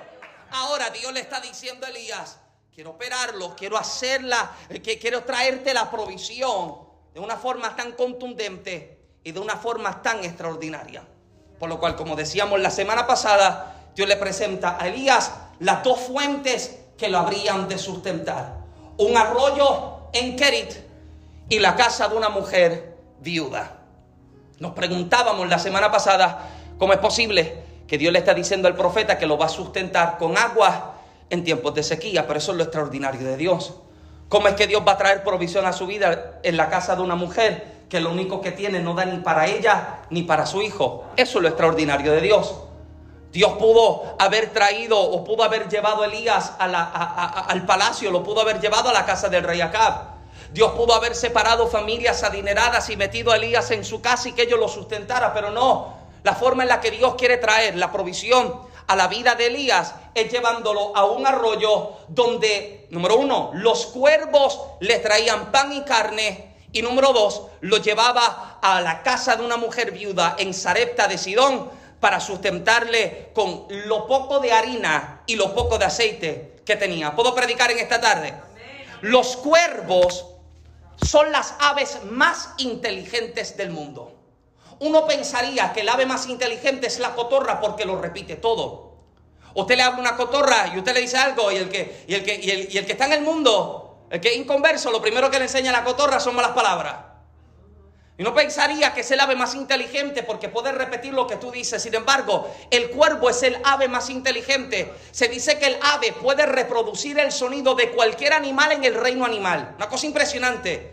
[0.53, 2.39] Ahora Dios le está diciendo a Elías,
[2.75, 4.51] quiero operarlo, quiero hacerla,
[4.83, 6.77] que quiero traerte la provisión
[7.15, 11.07] de una forma tan contundente y de una forma tan extraordinaria.
[11.59, 16.01] Por lo cual, como decíamos la semana pasada, Dios le presenta a Elías las dos
[16.01, 18.59] fuentes que lo habrían de sustentar.
[18.99, 20.73] Un arroyo en Kerit
[21.49, 23.79] y la casa de una mujer viuda.
[24.59, 26.49] Nos preguntábamos la semana pasada
[26.79, 30.19] cómo es posible que Dios le está diciendo al profeta que lo va a sustentar
[30.19, 30.95] con agua
[31.29, 33.75] en tiempos de sequía, pero eso es lo extraordinario de Dios.
[34.29, 37.03] ¿Cómo es que Dios va a traer provisión a su vida en la casa de
[37.03, 40.63] una mujer que lo único que tiene no da ni para ella ni para su
[40.63, 41.07] hijo?
[41.17, 42.55] Eso es lo extraordinario de Dios.
[43.33, 48.61] Dios pudo haber traído o pudo haber llevado a Elías al palacio, lo pudo haber
[48.61, 50.21] llevado a la casa del rey Acab.
[50.53, 54.43] Dios pudo haber separado familias adineradas y metido a Elías en su casa y que
[54.43, 56.01] ellos lo sustentara, pero no.
[56.25, 59.95] La forma en la que Dios quiere traer la provisión a la vida de Elías
[60.13, 66.57] es llevándolo a un arroyo donde, número uno, los cuervos le traían pan y carne
[66.73, 71.19] y número dos, lo llevaba a la casa de una mujer viuda en Sarepta de
[71.19, 77.15] Sidón para sustentarle con lo poco de harina y lo poco de aceite que tenía.
[77.15, 78.35] ¿Puedo predicar en esta tarde?
[79.03, 80.27] Los cuervos
[81.03, 84.13] son las aves más inteligentes del mundo.
[84.81, 88.91] Uno pensaría que el ave más inteligente es la cotorra porque lo repite todo.
[89.55, 92.25] Usted le habla una cotorra y usted le dice algo y el que, y el
[92.25, 95.03] que, y el, y el que está en el mundo, el que es inconverso, lo
[95.03, 97.10] primero que le enseña a la cotorra son malas palabras.
[98.21, 101.51] Y no pensaría que es el ave más inteligente porque puede repetir lo que tú
[101.51, 101.83] dices.
[101.83, 104.93] Sin embargo, el cuervo es el ave más inteligente.
[105.11, 109.25] Se dice que el ave puede reproducir el sonido de cualquier animal en el reino
[109.25, 109.73] animal.
[109.79, 110.93] Una cosa impresionante.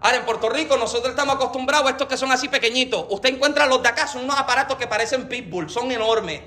[0.00, 3.04] Ahora, en Puerto Rico nosotros estamos acostumbrados a estos que son así pequeñitos.
[3.10, 6.40] Usted encuentra los de acá, son unos aparatos que parecen pitbull, son enormes.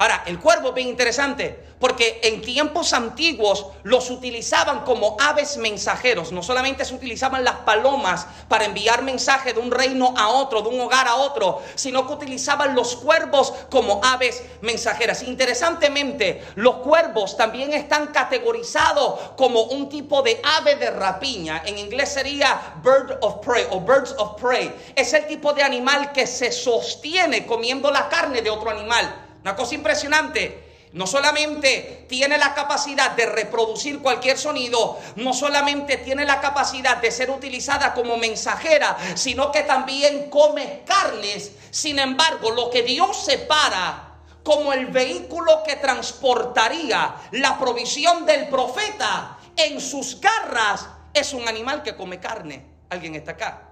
[0.00, 6.32] Ahora, el cuervo es bien interesante porque en tiempos antiguos los utilizaban como aves mensajeros.
[6.32, 10.70] No solamente se utilizaban las palomas para enviar mensaje de un reino a otro, de
[10.70, 15.22] un hogar a otro, sino que utilizaban los cuervos como aves mensajeras.
[15.22, 21.62] Interesantemente, los cuervos también están categorizados como un tipo de ave de rapiña.
[21.66, 24.74] En inglés sería bird of prey o birds of prey.
[24.96, 29.26] Es el tipo de animal que se sostiene comiendo la carne de otro animal.
[29.42, 30.70] Una cosa impresionante.
[30.92, 37.12] No solamente tiene la capacidad de reproducir cualquier sonido, no solamente tiene la capacidad de
[37.12, 41.52] ser utilizada como mensajera, sino que también come carnes.
[41.70, 49.38] Sin embargo, lo que Dios separa como el vehículo que transportaría la provisión del profeta
[49.56, 52.66] en sus garras es un animal que come carne.
[52.88, 53.68] ¿Alguien está acá?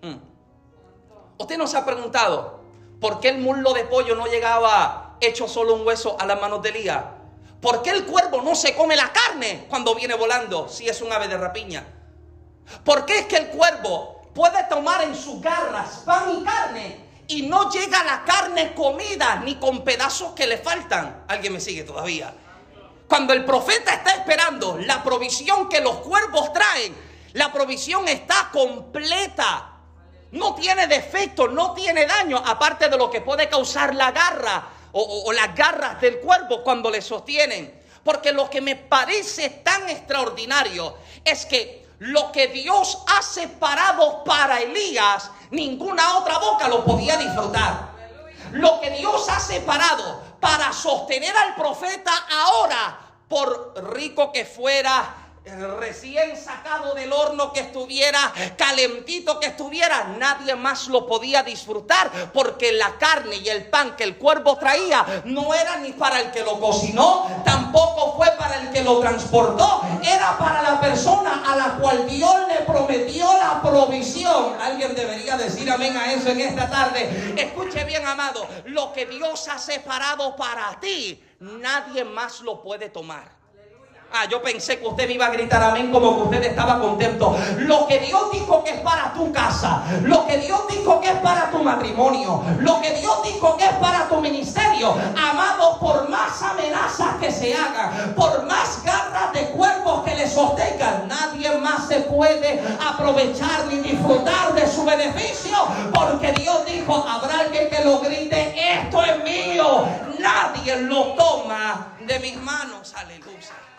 [0.00, 0.14] Mm.
[1.38, 2.60] Usted nos ha preguntado,
[3.00, 6.62] ¿por qué el muslo de pollo no llegaba hecho solo un hueso a las manos
[6.62, 7.04] de Elías?
[7.62, 11.12] ¿Por qué el cuervo no se come la carne cuando viene volando si es un
[11.12, 11.86] ave de rapiña?
[12.84, 17.42] ¿Por qué es que el cuervo puede tomar en sus garras pan y carne y
[17.42, 21.24] no llega la carne comida ni con pedazos que le faltan?
[21.28, 22.34] ¿Alguien me sigue todavía?
[23.06, 26.96] Cuando el profeta está esperando la provisión que los cuervos traen,
[27.34, 29.68] la provisión está completa.
[30.32, 35.32] No tiene defecto, no tiene daño, aparte de lo que puede causar la garra o,
[35.32, 37.82] las garras del cuervo cuando le sostienen.
[38.04, 44.60] Porque lo que me parece tan extraordinario es que lo que Dios ha separado para
[44.60, 47.92] Elías, ninguna otra boca lo podía disfrutar.
[48.52, 56.36] Lo que Dios ha separado para sostener al profeta ahora, por rico que fuera, recién
[56.36, 62.96] sacado del horno que estuviera, calentito que estuviera, nadie más lo podía disfrutar porque la
[62.98, 66.60] carne y el pan que el cuervo traía no era ni para el que lo
[66.60, 72.08] cocinó, tampoco fue para el que lo transportó, era para la persona a la cual
[72.08, 74.56] Dios le prometió la provisión.
[74.60, 77.34] Alguien debería decir amén a eso en esta tarde.
[77.36, 83.41] Escuche bien, amado, lo que Dios ha separado para ti, nadie más lo puede tomar.
[84.14, 87.34] Ah, yo pensé que usted me iba a gritar amén como que usted estaba contento.
[87.60, 91.16] Lo que Dios dijo que es para tu casa, lo que Dios dijo que es
[91.20, 96.42] para tu matrimonio, lo que Dios dijo que es para tu ministerio, amado, por más
[96.42, 102.00] amenazas que se hagan, por más garras de cuerpos que le sostengan, nadie más se
[102.00, 105.56] puede aprovechar ni disfrutar de su beneficio,
[105.94, 109.86] porque Dios dijo, habrá alguien que lo grite, esto es mío,
[110.18, 113.71] nadie lo toma de mis manos, aleluya.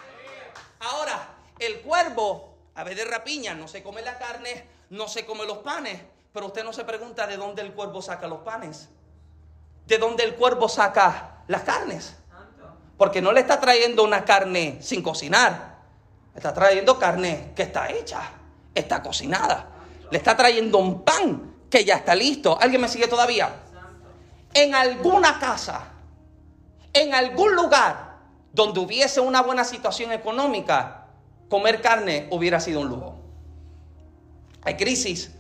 [0.83, 1.27] Ahora,
[1.59, 5.59] el cuervo, a ver de rapiña, no se come la carne, no se come los
[5.59, 8.89] panes, pero usted no se pregunta de dónde el cuervo saca los panes,
[9.85, 12.15] de dónde el cuervo saca las carnes.
[12.97, 15.77] Porque no le está trayendo una carne sin cocinar,
[16.33, 18.21] le está trayendo carne que está hecha,
[18.75, 19.69] está cocinada.
[20.11, 22.57] Le está trayendo un pan que ya está listo.
[22.59, 23.49] ¿Alguien me sigue todavía?
[24.53, 25.87] En alguna casa,
[26.93, 28.12] en algún lugar,
[28.53, 31.07] donde hubiese una buena situación económica,
[31.49, 33.15] comer carne hubiera sido un lujo.
[34.61, 35.31] Hay crisis,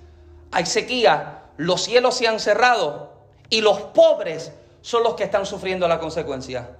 [0.51, 3.13] hay sequía, los cielos se han cerrado
[3.49, 6.75] y los pobres son los que están sufriendo la consecuencia.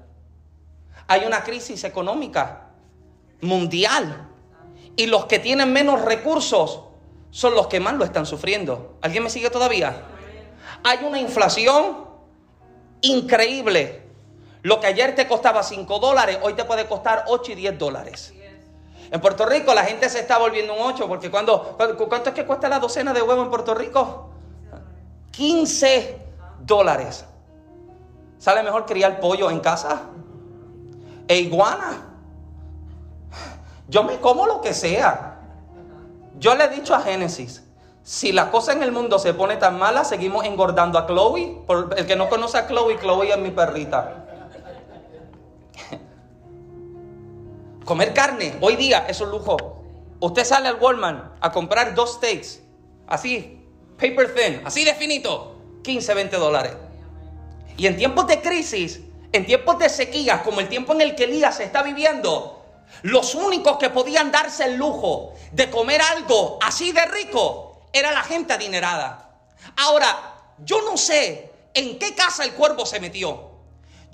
[1.07, 2.71] Hay una crisis económica
[3.41, 4.29] mundial
[4.95, 6.81] y los que tienen menos recursos
[7.29, 8.97] son los que más lo están sufriendo.
[9.01, 10.03] ¿Alguien me sigue todavía?
[10.83, 12.05] Hay una inflación
[13.01, 14.02] increíble
[14.63, 18.33] lo que ayer te costaba 5 dólares, hoy te puede costar 8 y 10 dólares.
[19.11, 21.77] En Puerto Rico la gente se está volviendo un 8 porque cuando,
[22.09, 24.29] ¿cuánto es que cuesta la docena de huevo en Puerto Rico?
[25.31, 26.17] 15
[26.61, 27.25] dólares.
[28.39, 30.03] ¿Sale mejor criar pollo en casa?
[31.27, 32.07] E iguana.
[33.89, 35.41] Yo me como lo que sea.
[36.39, 37.63] Yo le he dicho a Génesis,
[38.01, 41.63] si la cosa en el mundo se pone tan mala, seguimos engordando a Chloe.
[41.67, 44.22] Por el que no conoce a Chloe, Chloe es mi perrita.
[47.85, 49.83] Comer carne, hoy día es un lujo.
[50.19, 52.61] Usted sale al Walmart a comprar dos steaks,
[53.07, 53.61] así,
[53.97, 56.73] paper thin, así de finito, 15, 20 dólares.
[57.75, 61.25] Y en tiempos de crisis, en tiempos de sequía, como el tiempo en el que
[61.25, 62.63] Elías está viviendo,
[63.01, 68.23] los únicos que podían darse el lujo de comer algo así de rico era la
[68.23, 69.31] gente adinerada.
[69.77, 73.52] Ahora, yo no sé en qué casa el cuervo se metió.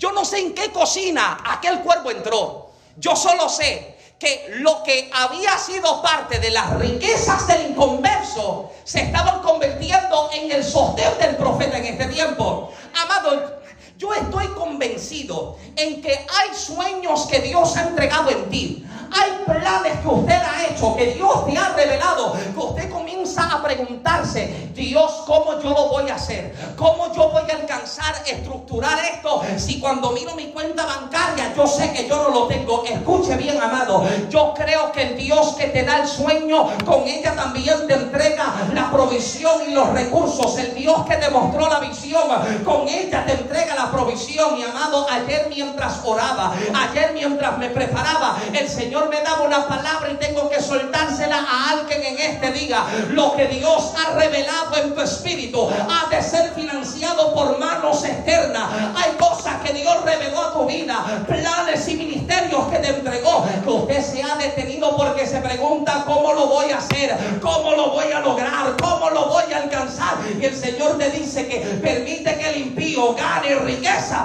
[0.00, 2.70] Yo no sé en qué cocina aquel cuervo entró.
[2.96, 9.02] Yo solo sé que lo que había sido parte de las riquezas del inconverso se
[9.02, 12.72] estaban convirtiendo en el sostén del profeta en este tiempo.
[12.94, 13.59] Amado,
[14.00, 18.86] yo estoy convencido en que hay sueños que Dios ha entregado en ti.
[19.12, 23.62] Hay planes que usted ha hecho, que Dios te ha revelado, que usted comienza a
[23.62, 26.54] preguntarse, Dios, ¿cómo yo lo voy a hacer?
[26.76, 29.42] ¿Cómo yo voy a alcanzar, estructurar esto?
[29.56, 32.84] Si cuando miro mi cuenta bancaria, yo sé que yo no lo tengo.
[32.84, 37.34] Escuche bien, amado, yo creo que el Dios que te da el sueño, con ella
[37.34, 40.56] también te entrega la provisión y los recursos.
[40.56, 42.22] El Dios que te mostró la visión,
[42.64, 44.58] con ella te entrega la provisión.
[44.58, 50.10] Y amado, ayer mientras oraba, ayer mientras me preparaba, el Señor me daba una palabra
[50.10, 52.84] y tengo que soltársela a alguien en este día.
[53.10, 58.64] Lo que Dios ha revelado en tu espíritu ha de ser financiado por manos externas.
[58.96, 63.70] Hay cosas que Dios reveló a tu vida, planes y ministerios que te entregó, que
[63.70, 68.12] usted se ha detenido porque se pregunta cómo lo voy a hacer, cómo lo voy
[68.12, 70.16] a lograr, cómo lo voy a alcanzar.
[70.40, 71.60] Y el Señor te dice que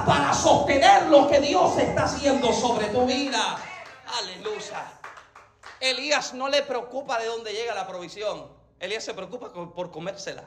[0.04, 3.58] para sostener lo que Dios está haciendo sobre tu vida.
[4.20, 4.92] Aleluya.
[5.80, 8.48] Elías no le preocupa de dónde llega la provisión.
[8.80, 10.44] Elías se preocupa por comérsela.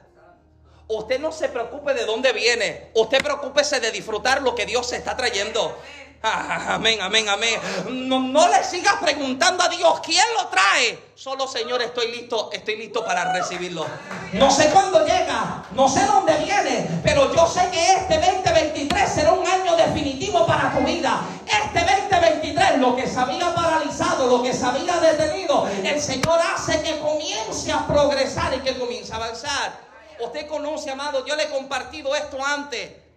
[0.88, 2.90] Usted no se preocupe de dónde viene.
[2.94, 5.78] Usted preocúpese de disfrutar lo que Dios está trayendo.
[6.22, 7.60] Amén, amén, amén.
[7.90, 10.98] No, no, le sigas preguntando a Dios quién lo trae.
[11.14, 13.86] Solo, Señor, estoy listo, estoy listo para recibirlo.
[14.32, 19.32] No sé cuándo llega, no sé dónde viene, pero yo sé que este 2023 será
[19.32, 21.20] un año definitivo para tu vida.
[21.46, 26.82] Este 2023, lo que se había paralizado, lo que se había detenido, el Señor hace
[26.82, 29.88] que comience a progresar y que comience a avanzar.
[30.20, 33.07] Usted conoce, amado, yo le he compartido esto antes.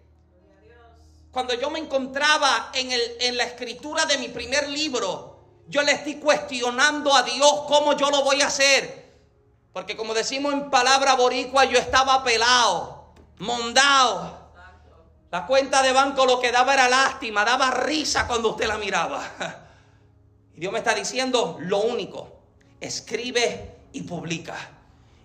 [1.32, 5.92] Cuando yo me encontraba en, el, en la escritura de mi primer libro, yo le
[5.92, 9.10] estoy cuestionando a Dios cómo yo lo voy a hacer.
[9.72, 14.42] Porque como decimos en palabra boricua, yo estaba pelado, mondado.
[15.30, 19.24] La cuenta de banco lo que daba era lástima, daba risa cuando usted la miraba.
[20.54, 22.28] Y Dios me está diciendo lo único,
[22.78, 24.54] escribe y publica.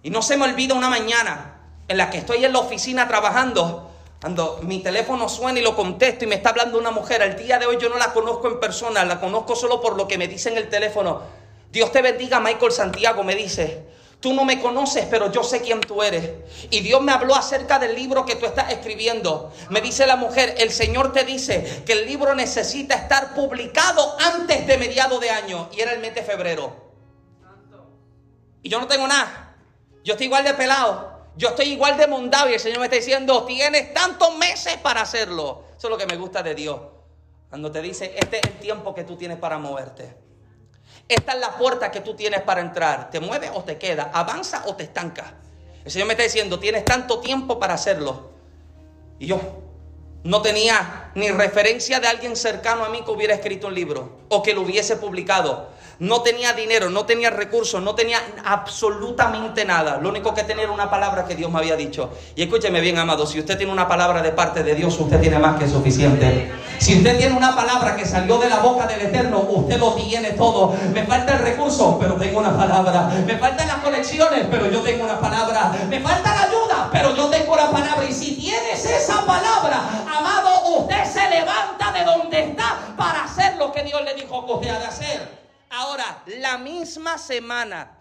[0.01, 3.86] Y no se me olvida una mañana, en la que estoy en la oficina trabajando,
[4.19, 7.59] cuando mi teléfono suena y lo contesto y me está hablando una mujer, al día
[7.59, 10.27] de hoy yo no la conozco en persona, la conozco solo por lo que me
[10.27, 11.21] dice en el teléfono.
[11.71, 13.85] Dios te bendiga, Michael Santiago, me dice.
[14.19, 16.31] Tú no me conoces, pero yo sé quién tú eres.
[16.71, 19.53] Y Dios me habló acerca del libro que tú estás escribiendo.
[19.69, 24.65] Me dice la mujer, el Señor te dice que el libro necesita estar publicado antes
[24.65, 25.69] de mediado de año.
[25.71, 26.73] Y era el mes de febrero.
[28.63, 29.55] Y yo no tengo nada.
[30.03, 31.16] Yo estoy igual de pelado.
[31.37, 35.01] Yo estoy igual de mondado y el Señor me está diciendo, tienes tantos meses para
[35.01, 35.65] hacerlo.
[35.77, 36.79] Eso es lo que me gusta de Dios.
[37.49, 40.17] Cuando te dice, este es el tiempo que tú tienes para moverte.
[41.07, 43.11] Esta es la puerta que tú tienes para entrar.
[43.11, 44.09] ¿Te mueves o te queda?
[44.13, 45.35] ¿Avanza o te estanca?
[45.85, 48.31] El Señor me está diciendo, tienes tanto tiempo para hacerlo.
[49.19, 49.39] Y yo
[50.23, 54.41] no tenía ni referencia de alguien cercano a mí que hubiera escrito un libro o
[54.41, 55.69] que lo hubiese publicado
[55.99, 59.97] no tenía dinero, no tenía recursos, no tenía absolutamente nada.
[60.01, 62.11] Lo único que tenía era una palabra que Dios me había dicho.
[62.35, 65.39] Y escúcheme bien, amado, si usted tiene una palabra de parte de Dios, usted tiene
[65.39, 66.51] más que suficiente.
[66.79, 70.31] Si usted tiene una palabra que salió de la boca del Eterno, usted lo tiene
[70.31, 70.75] todo.
[70.93, 73.09] Me falta el recurso, pero tengo una palabra.
[73.25, 75.75] Me faltan las conexiones, pero yo tengo una palabra.
[75.89, 78.05] Me falta la ayuda, pero yo tengo una palabra.
[78.07, 79.81] Y si tienes esa palabra,
[80.15, 84.51] amado, usted se levanta de donde está para hacer lo que Dios le dijo que
[84.53, 85.46] usted ha de hacer.
[85.69, 87.99] Ahora, la misma semana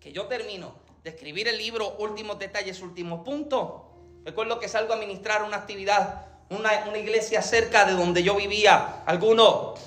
[0.00, 0.74] que yo termino
[1.04, 3.82] de escribir el libro Últimos Detalles, Últimos Puntos,
[4.24, 9.02] recuerdo que salgo a ministrar una actividad, una, una iglesia cerca de donde yo vivía,
[9.04, 9.78] algunos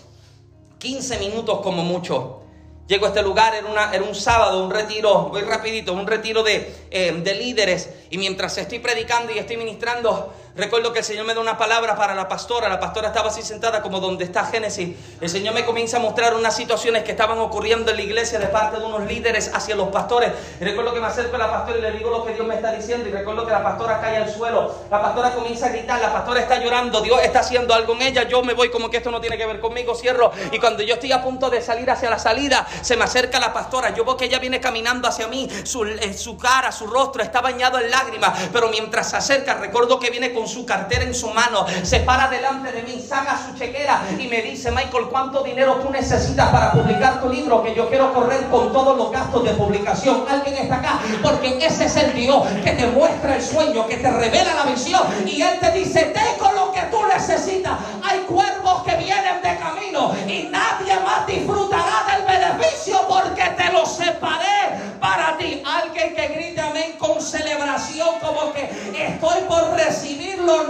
[0.78, 2.44] 15 minutos como mucho.
[2.88, 6.42] Llego a este lugar, era, una, era un sábado, un retiro, voy rapidito, un retiro
[6.42, 7.90] de, eh, de líderes.
[8.10, 11.96] Y mientras estoy predicando y estoy ministrando, Recuerdo que el Señor me da una palabra
[11.96, 12.68] para la pastora.
[12.68, 14.94] La pastora estaba así sentada como donde está Génesis.
[15.22, 18.48] El Señor me comienza a mostrar unas situaciones que estaban ocurriendo en la iglesia de
[18.48, 20.34] parte de unos líderes hacia los pastores.
[20.60, 22.74] Recuerdo que me acerco a la pastora y le digo lo que Dios me está
[22.74, 23.08] diciendo.
[23.08, 24.76] Y recuerdo que la pastora cae al suelo.
[24.92, 26.02] La pastora comienza a gritar.
[26.02, 27.00] La pastora está llorando.
[27.00, 28.24] Dios está haciendo algo en ella.
[28.24, 29.96] Yo me voy como que esto no tiene que ver conmigo.
[29.96, 30.34] Cierro.
[30.52, 33.54] Y cuando yo estoy a punto de salir hacia la salida, se me acerca la
[33.54, 33.96] pastora.
[33.96, 35.50] Yo veo que ella viene caminando hacia mí.
[35.64, 35.86] Su,
[36.18, 38.50] su cara, su rostro está bañado en lágrimas.
[38.52, 42.28] Pero mientras se acerca, recuerdo que viene con su cartera en su mano, se para
[42.28, 46.72] delante de mí, saca su chequera y me dice, Michael, ¿cuánto dinero tú necesitas para
[46.72, 47.64] publicar tu libro?
[47.64, 50.26] Que yo quiero correr con todos los gastos de publicación.
[50.30, 54.12] Alguien está acá, porque ese es el Dios que te muestra el sueño, que te
[54.12, 56.79] revela la visión y Él te dice, tengo lo que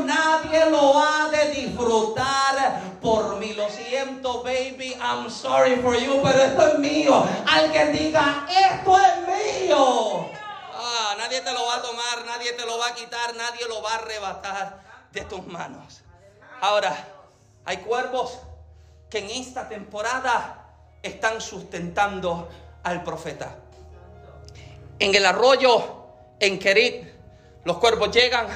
[0.06, 3.54] nadie lo ha de disfrutar por mí.
[3.54, 7.26] Lo siento, baby, I'm sorry for you, pero esto es mío.
[7.48, 10.30] Alguien diga, esto es mío.
[10.74, 13.82] Ah, nadie te lo va a tomar, nadie te lo va a quitar, nadie lo
[13.82, 16.02] va a arrebatar de tus manos.
[16.62, 16.96] Ahora,
[17.66, 18.40] hay cuervos
[19.10, 20.66] que en esta temporada
[21.02, 22.50] están sustentando
[22.84, 23.56] al profeta.
[25.00, 26.06] En el arroyo,
[26.40, 27.08] en Kerit,
[27.64, 28.48] los cuervos llegan,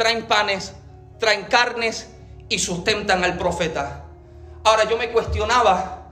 [0.00, 0.72] traen panes,
[1.18, 2.08] traen carnes
[2.48, 4.06] y sustentan al profeta.
[4.64, 6.06] Ahora yo me cuestionaba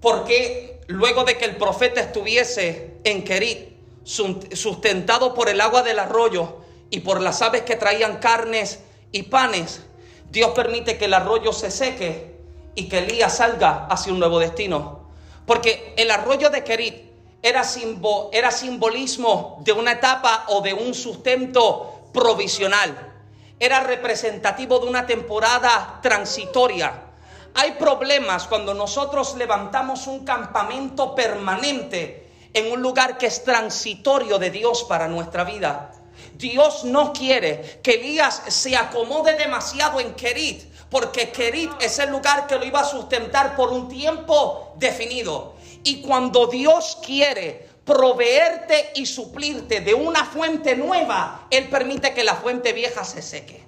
[0.00, 5.98] por qué luego de que el profeta estuviese en Kerit, sustentado por el agua del
[5.98, 6.56] arroyo
[6.88, 8.80] y por las aves que traían carnes
[9.12, 9.82] y panes,
[10.30, 12.34] Dios permite que el arroyo se seque
[12.74, 15.10] y que Elías salga hacia un nuevo destino.
[15.44, 16.94] Porque el arroyo de Kerit
[17.42, 17.62] era,
[18.32, 23.12] era simbolismo de una etapa o de un sustento provisional.
[23.58, 26.92] Era representativo de una temporada transitoria.
[27.54, 34.50] Hay problemas cuando nosotros levantamos un campamento permanente en un lugar que es transitorio de
[34.50, 35.92] Dios para nuestra vida.
[36.34, 42.46] Dios no quiere que Elías se acomode demasiado en Kerit, porque Kerit es el lugar
[42.46, 45.54] que lo iba a sustentar por un tiempo definido.
[45.84, 52.36] Y cuando Dios quiere proveerte y suplirte de una fuente nueva, Él permite que la
[52.36, 53.62] fuente vieja se seque.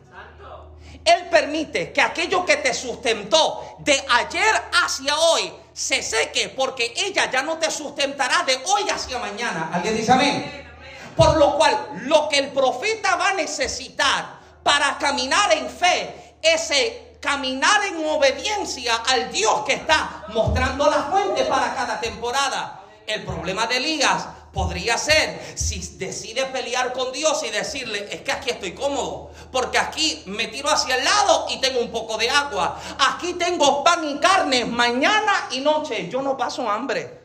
[1.04, 7.30] Él permite que aquello que te sustentó de ayer hacia hoy se seque porque ella
[7.30, 9.70] ya no te sustentará de hoy hacia mañana.
[9.70, 10.66] ¿Alguien dice amén?
[11.14, 17.16] Por lo cual, lo que el profeta va a necesitar para caminar en fe, ese
[17.20, 22.83] caminar en obediencia al Dios que está mostrando la fuente para cada temporada.
[23.06, 28.32] El problema de Elías podría ser si decide pelear con Dios y decirle, es que
[28.32, 32.30] aquí estoy cómodo, porque aquí me tiro hacia el lado y tengo un poco de
[32.30, 37.24] agua, aquí tengo pan y carne mañana y noche, yo no paso hambre.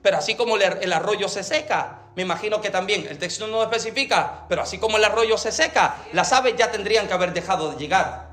[0.00, 4.46] Pero así como el arroyo se seca, me imagino que también, el texto no especifica,
[4.48, 7.76] pero así como el arroyo se seca, las aves ya tendrían que haber dejado de
[7.76, 8.27] llegar.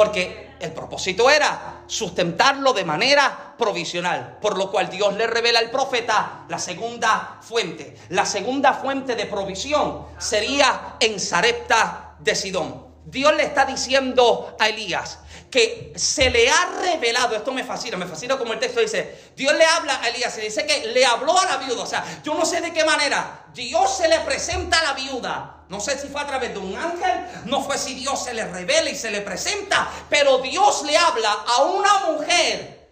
[0.00, 5.70] Porque el propósito era sustentarlo de manera provisional, por lo cual Dios le revela al
[5.70, 7.98] profeta la segunda fuente.
[8.08, 12.86] La segunda fuente de provisión sería en Sarepta de Sidón.
[13.04, 15.18] Dios le está diciendo a Elías,
[15.50, 19.52] que se le ha revelado, esto me fascina, me fascina como el texto dice, Dios
[19.54, 22.34] le habla a Elías y dice que le habló a la viuda, o sea, yo
[22.34, 26.08] no sé de qué manera, Dios se le presenta a la viuda, no sé si
[26.08, 29.10] fue a través de un ángel, no fue si Dios se le revela y se
[29.10, 32.88] le presenta, pero Dios le habla a una mujer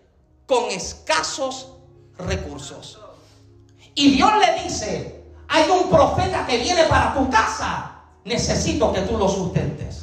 [0.47, 1.75] con escasos
[2.19, 2.99] recursos.
[3.95, 9.17] Y Dios le dice, hay un profeta que viene para tu casa, necesito que tú
[9.17, 9.98] lo sustentes.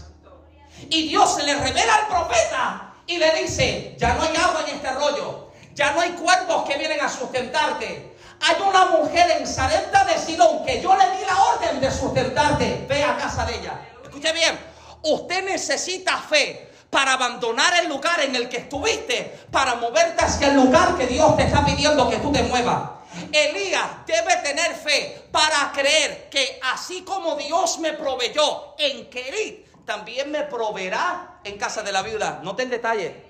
[0.89, 4.75] Y Dios se le revela al profeta y le dice, ya no hay agua en
[4.75, 8.15] este arroyo, ya no hay cuerpos que vienen a sustentarte.
[8.41, 12.85] Hay una mujer en Sarepta de Sidón que yo le di la orden de sustentarte.
[12.87, 13.79] Ve a casa de ella.
[14.03, 14.59] Escuche bien,
[15.03, 20.55] usted necesita fe para abandonar el lugar en el que estuviste, para moverte hacia el
[20.55, 22.89] lugar que Dios te está pidiendo que tú te muevas.
[23.31, 30.31] Elías debe tener fe para creer que así como Dios me proveyó en Kerit, también
[30.31, 32.41] me proveerá en casa de la viuda.
[32.43, 33.23] Noten detalle.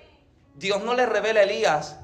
[0.54, 1.96] Dios no le revela a Elías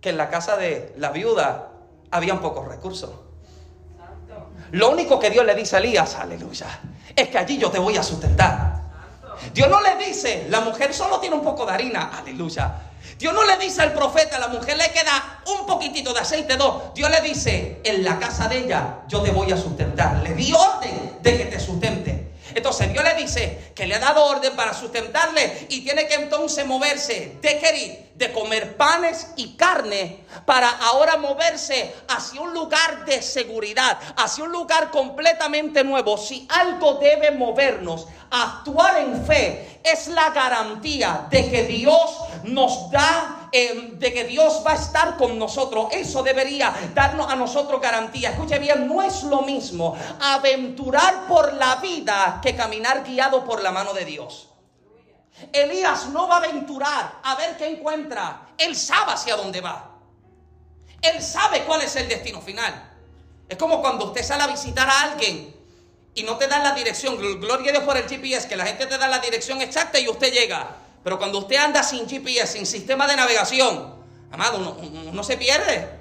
[0.00, 1.70] que en la casa de la viuda
[2.10, 3.10] habían pocos recursos.
[4.72, 6.66] Lo único que Dios le dice a Elías, aleluya,
[7.14, 8.82] es que allí yo te voy a sustentar.
[9.52, 12.74] Dios no le dice, la mujer solo tiene un poco de harina, aleluya.
[13.18, 16.56] Dios no le dice al profeta, a la mujer le queda un poquitito de aceite,
[16.56, 16.92] no.
[16.94, 20.22] Dios le dice, en la casa de ella yo te voy a sustentar.
[20.22, 22.21] Le di orden de que te sustente.
[22.54, 26.66] Entonces Dios le dice que le ha dado orden para sustentarle y tiene que entonces
[26.66, 33.22] moverse de querer, de comer panes y carne, para ahora moverse hacia un lugar de
[33.22, 36.16] seguridad, hacia un lugar completamente nuevo.
[36.16, 43.41] Si algo debe movernos, actuar en fe, es la garantía de que Dios nos da
[43.52, 45.88] de que Dios va a estar con nosotros.
[45.92, 48.30] Eso debería darnos a nosotros garantía.
[48.30, 53.70] Escuche bien, no es lo mismo aventurar por la vida que caminar guiado por la
[53.70, 54.48] mano de Dios.
[55.52, 58.48] Elías no va a aventurar a ver qué encuentra.
[58.56, 59.90] Él sabe hacia dónde va.
[61.02, 62.90] Él sabe cuál es el destino final.
[63.48, 65.54] Es como cuando usted sale a visitar a alguien
[66.14, 67.18] y no te dan la dirección.
[67.18, 70.08] Gloria a Dios por el GPS, que la gente te da la dirección exacta y
[70.08, 70.76] usted llega.
[71.02, 73.96] Pero cuando usted anda sin GPS, sin sistema de navegación,
[74.30, 76.00] amado, uno, se pierde.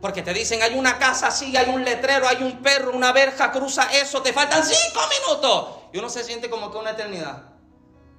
[0.00, 3.52] Porque te dicen, hay una casa así, hay un letrero, hay un perro, una verja,
[3.52, 5.68] cruza eso, te faltan cinco minutos.
[5.92, 7.44] Y uno se siente como que una eternidad.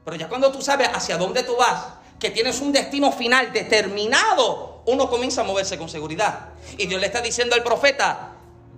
[0.05, 1.83] Pero ya cuando tú sabes hacia dónde tú vas,
[2.19, 6.51] que tienes un destino final determinado, uno comienza a moverse con seguridad.
[6.77, 8.31] Y Dios le está diciendo al profeta,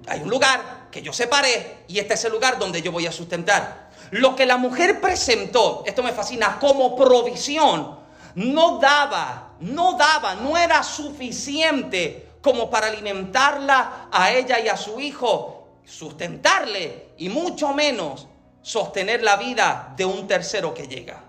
[0.07, 3.11] hay un lugar que yo separé y este es el lugar donde yo voy a
[3.11, 3.84] sustentar.
[4.11, 7.99] Lo que la mujer presentó, esto me fascina, como provisión,
[8.35, 14.99] no daba, no daba, no era suficiente como para alimentarla a ella y a su
[14.99, 18.27] hijo, sustentarle y mucho menos
[18.61, 21.23] sostener la vida de un tercero que llega.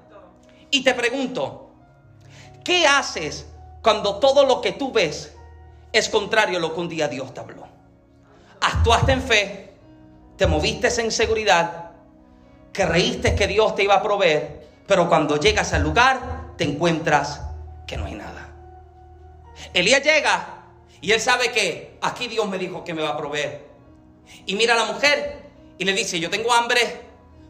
[0.70, 1.70] Y te pregunto,
[2.64, 3.46] ¿qué haces
[3.82, 5.34] cuando todo lo que tú ves
[5.92, 7.66] es contrario a lo que un día Dios te habló?
[8.60, 9.74] Actuaste en fe,
[10.36, 11.85] te moviste en seguridad,
[12.76, 17.40] creíste que Dios te iba a proveer, Pero cuando llegas al lugar, te encuentras
[17.88, 18.52] que no hay nada.
[19.74, 20.62] Elías llega
[21.00, 23.66] y él sabe que aquí Dios me dijo que me va a proveer.
[24.44, 25.42] Y mira a la mujer
[25.76, 26.78] y le dice, yo tengo hambre,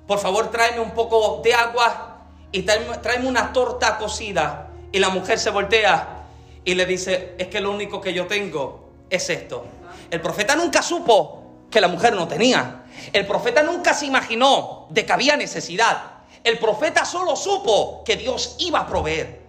[0.06, 2.22] por favor tráeme un poco de agua
[2.52, 4.70] y tráeme, una torta cocida.
[4.92, 6.24] Y la mujer se voltea
[6.64, 9.66] y le dice, es que lo único que yo tengo es esto.
[10.10, 12.85] El profeta nunca supo que la mujer no tenía.
[13.12, 16.02] El profeta nunca se imaginó de que había necesidad.
[16.42, 19.46] El profeta solo supo que Dios iba a proveer.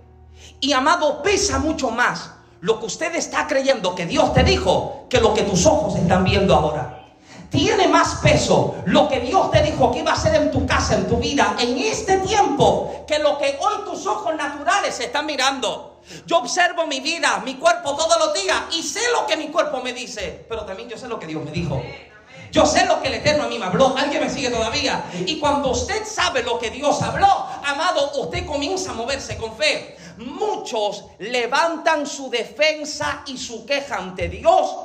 [0.59, 2.31] Y amado, pesa mucho más
[2.61, 6.23] lo que usted está creyendo que Dios te dijo que lo que tus ojos están
[6.23, 7.05] viendo ahora.
[7.49, 10.95] Tiene más peso lo que Dios te dijo que iba a hacer en tu casa,
[10.95, 16.01] en tu vida, en este tiempo, que lo que hoy tus ojos naturales están mirando.
[16.25, 19.81] Yo observo mi vida, mi cuerpo todos los días y sé lo que mi cuerpo
[19.81, 21.81] me dice, pero también yo sé lo que Dios me dijo.
[22.51, 23.95] Yo sé lo que el Eterno a mí me habló.
[23.97, 25.03] Alguien me sigue todavía.
[25.25, 27.27] Y cuando usted sabe lo que Dios habló,
[27.65, 29.97] amado, usted comienza a moverse con fe.
[30.17, 34.75] Muchos levantan su defensa y su queja ante Dios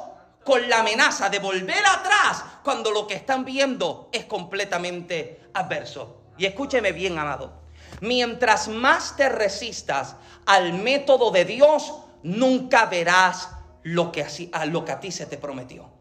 [0.44, 6.22] con la amenaza de volver atrás cuando lo que están viendo es completamente adverso.
[6.36, 7.62] Y escúcheme bien, amado.
[8.00, 11.92] Mientras más te resistas al método de Dios,
[12.22, 13.50] nunca verás
[13.82, 15.91] lo que, a, lo que a ti se te prometió.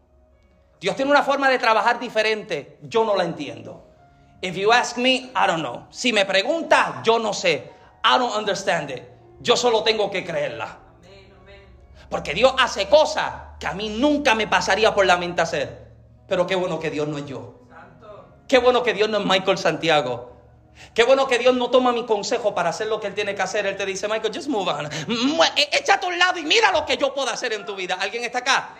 [0.82, 2.78] Dios tiene una forma de trabajar diferente.
[2.82, 3.84] Yo no la entiendo.
[4.40, 5.86] If you ask me, I don't know.
[5.90, 7.70] Si me pregunta, yo no sé.
[8.04, 9.04] I don't understand it.
[9.38, 10.76] Yo solo tengo que creerla.
[12.10, 15.86] Porque Dios hace cosas que a mí nunca me pasaría por la mente hacer.
[16.26, 17.60] Pero qué bueno que Dios no es yo.
[18.48, 20.32] Qué bueno que Dios no es Michael Santiago.
[20.94, 23.42] Qué bueno que Dios no toma mi consejo para hacer lo que Él tiene que
[23.42, 23.66] hacer.
[23.66, 24.88] Él te dice, Michael, just move on.
[25.70, 27.98] Échate a un lado y mira lo que yo puedo hacer en tu vida.
[28.00, 28.74] ¿Alguien está acá?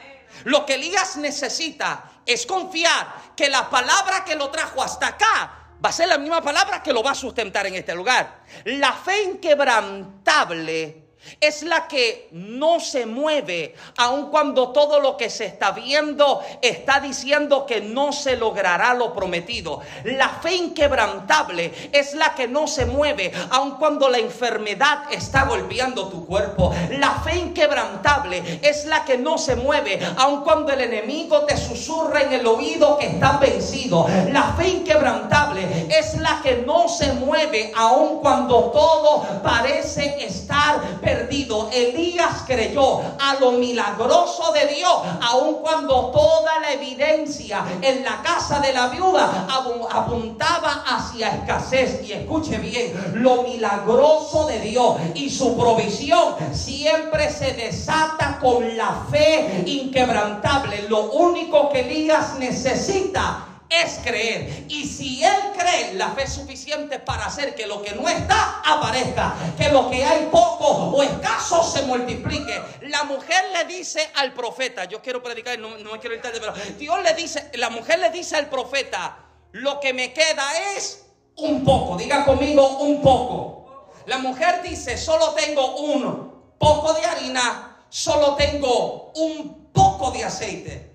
[0.44, 5.88] Lo que Elías necesita es confiar que la palabra que lo trajo hasta acá va
[5.88, 8.42] a ser la misma palabra que lo va a sustentar en este lugar.
[8.64, 11.01] La fe inquebrantable
[11.40, 17.00] es la que no se mueve, aun cuando todo lo que se está viendo está
[17.00, 19.80] diciendo que no se logrará lo prometido.
[20.04, 26.08] La fe inquebrantable es la que no se mueve, aun cuando la enfermedad está golpeando
[26.08, 26.74] tu cuerpo.
[26.90, 32.22] La fe inquebrantable es la que no se mueve, aun cuando el enemigo te susurra
[32.22, 34.06] en el oído que está vencido.
[34.30, 40.80] La fe inquebrantable es la que no se mueve, aun cuando todo parece estar
[41.12, 41.68] perdido.
[41.72, 48.60] Elías creyó a lo milagroso de Dios, aun cuando toda la evidencia en la casa
[48.60, 49.46] de la viuda
[49.90, 52.08] apuntaba hacia escasez.
[52.08, 59.04] Y escuche bien, lo milagroso de Dios y su provisión siempre se desata con la
[59.10, 60.86] fe inquebrantable.
[60.88, 64.64] Lo único que Elías necesita es creer.
[64.68, 68.60] Y si él cree, la fe es suficiente para hacer que lo que no está
[68.64, 72.60] aparezca, que lo que hay poco o escaso se multiplique.
[72.82, 76.54] La mujer le dice al profeta, yo quiero predicar, no, me quiero ir tarde, pero
[76.78, 79.18] Dios le dice, la mujer le dice al profeta,
[79.52, 80.44] lo que me queda
[80.76, 81.06] es
[81.36, 83.90] un poco, diga conmigo un poco.
[84.06, 90.91] La mujer dice, solo tengo un poco de harina, solo tengo un poco de aceite.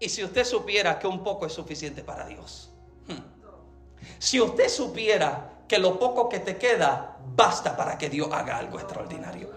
[0.00, 2.70] Y si usted supiera que un poco es suficiente para Dios.
[3.06, 3.22] Hmm.
[4.18, 8.78] Si usted supiera que lo poco que te queda basta para que Dios haga algo
[8.78, 9.50] extraordinario.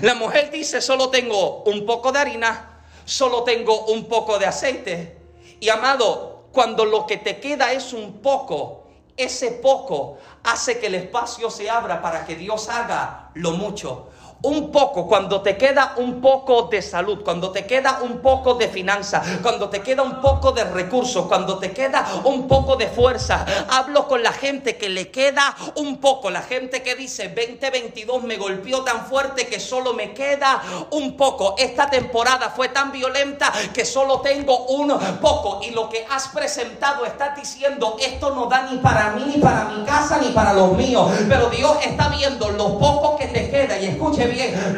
[0.00, 5.18] La mujer dice, solo tengo un poco de harina, solo tengo un poco de aceite.
[5.60, 10.94] Y amado, cuando lo que te queda es un poco, ese poco hace que el
[10.94, 14.08] espacio se abra para que Dios haga lo mucho
[14.42, 18.68] un poco, cuando te queda un poco de salud, cuando te queda un poco de
[18.68, 23.46] finanza, cuando te queda un poco de recursos, cuando te queda un poco de fuerza,
[23.70, 28.36] hablo con la gente que le queda un poco, la gente que dice 2022 me
[28.36, 33.84] golpeó tan fuerte que solo me queda un poco, esta temporada fue tan violenta que
[33.84, 35.60] solo tengo un poco.
[35.62, 39.64] Y lo que has presentado estás diciendo esto no da ni para mí, ni para
[39.66, 43.78] mi casa, ni para los míos, pero Dios está viendo lo poco que te queda.
[43.78, 44.26] Y escuche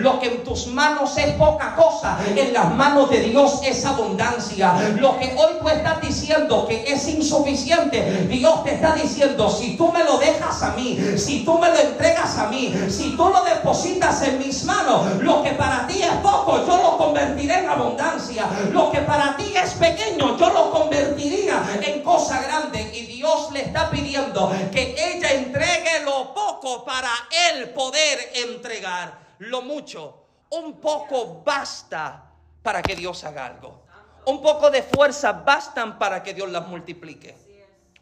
[0.01, 4.75] lo que en tus manos es poca cosa, en las manos de Dios es abundancia.
[4.97, 9.93] Lo que hoy tú estás diciendo que es insuficiente, Dios te está diciendo, si tú
[9.93, 13.43] me lo dejas a mí, si tú me lo entregas a mí, si tú lo
[13.45, 18.47] depositas en mis manos, lo que para ti es poco, yo lo convertiré en abundancia.
[18.73, 22.91] Lo que para ti es pequeño, yo lo convertiría en cosa grande.
[22.95, 27.11] Y Dios le está pidiendo que ella entregue lo poco para
[27.51, 30.27] él poder entregar lo mucho.
[30.51, 32.31] Un poco basta
[32.63, 33.83] para que Dios haga algo.
[34.27, 37.37] Un poco de fuerza bastan para que Dios las multiplique.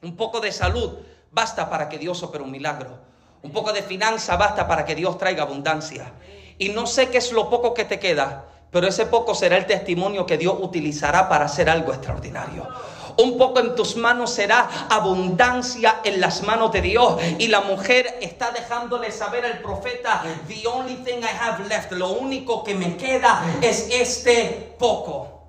[0.03, 0.99] Un poco de salud
[1.31, 2.99] basta para que Dios opere un milagro.
[3.43, 6.13] Un poco de finanza basta para que Dios traiga abundancia.
[6.59, 9.67] Y no sé qué es lo poco que te queda, pero ese poco será el
[9.67, 12.69] testimonio que Dios utilizará para hacer algo extraordinario.
[13.17, 17.21] Un poco en tus manos será abundancia en las manos de Dios.
[17.39, 22.11] Y la mujer está dejándole saber al profeta, the only thing I have left, lo
[22.11, 25.43] único que me queda es este poco.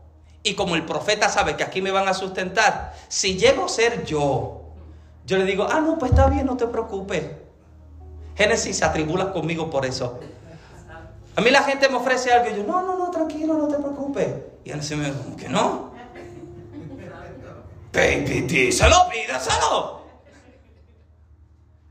[0.43, 4.05] Y como el profeta sabe que aquí me van a sustentar, si llego a ser
[4.05, 4.63] yo,
[5.25, 7.23] yo le digo, ah, no, pues está bien, no te preocupes.
[8.35, 10.19] Génesis se atribula conmigo por eso.
[11.35, 13.77] A mí la gente me ofrece algo y yo, no, no, no, tranquilo, no te
[13.77, 14.27] preocupes.
[14.65, 15.82] Y él se me dice, ¿cómo que no?
[17.93, 20.01] Baby, díselo, pídaselo.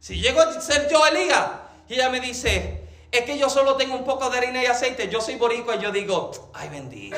[0.01, 1.47] Si llego a ser yo Elías
[1.89, 5.09] y ella me dice, es que yo solo tengo un poco de harina y aceite,
[5.09, 7.17] yo soy boricua y yo digo, ay bendito.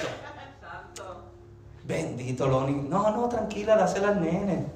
[1.83, 2.87] Bendito, Loni.
[2.89, 4.67] No, no, tranquila, dásela al nene.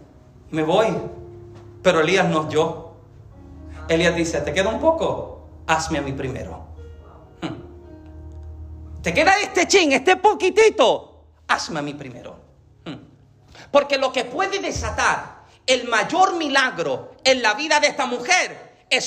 [0.51, 0.87] Me voy.
[1.83, 2.95] Pero Elías no yo.
[3.89, 5.43] Elías dice, ¿te queda un poco?
[5.67, 6.67] Hazme a mí primero.
[7.43, 9.03] Hmm.
[9.03, 11.25] ¿Te queda este chin, este poquitito?
[11.47, 12.48] Hazme a mí primero.
[13.71, 19.05] Porque lo que puede desatar el mayor milagro en la vida de esta mujer es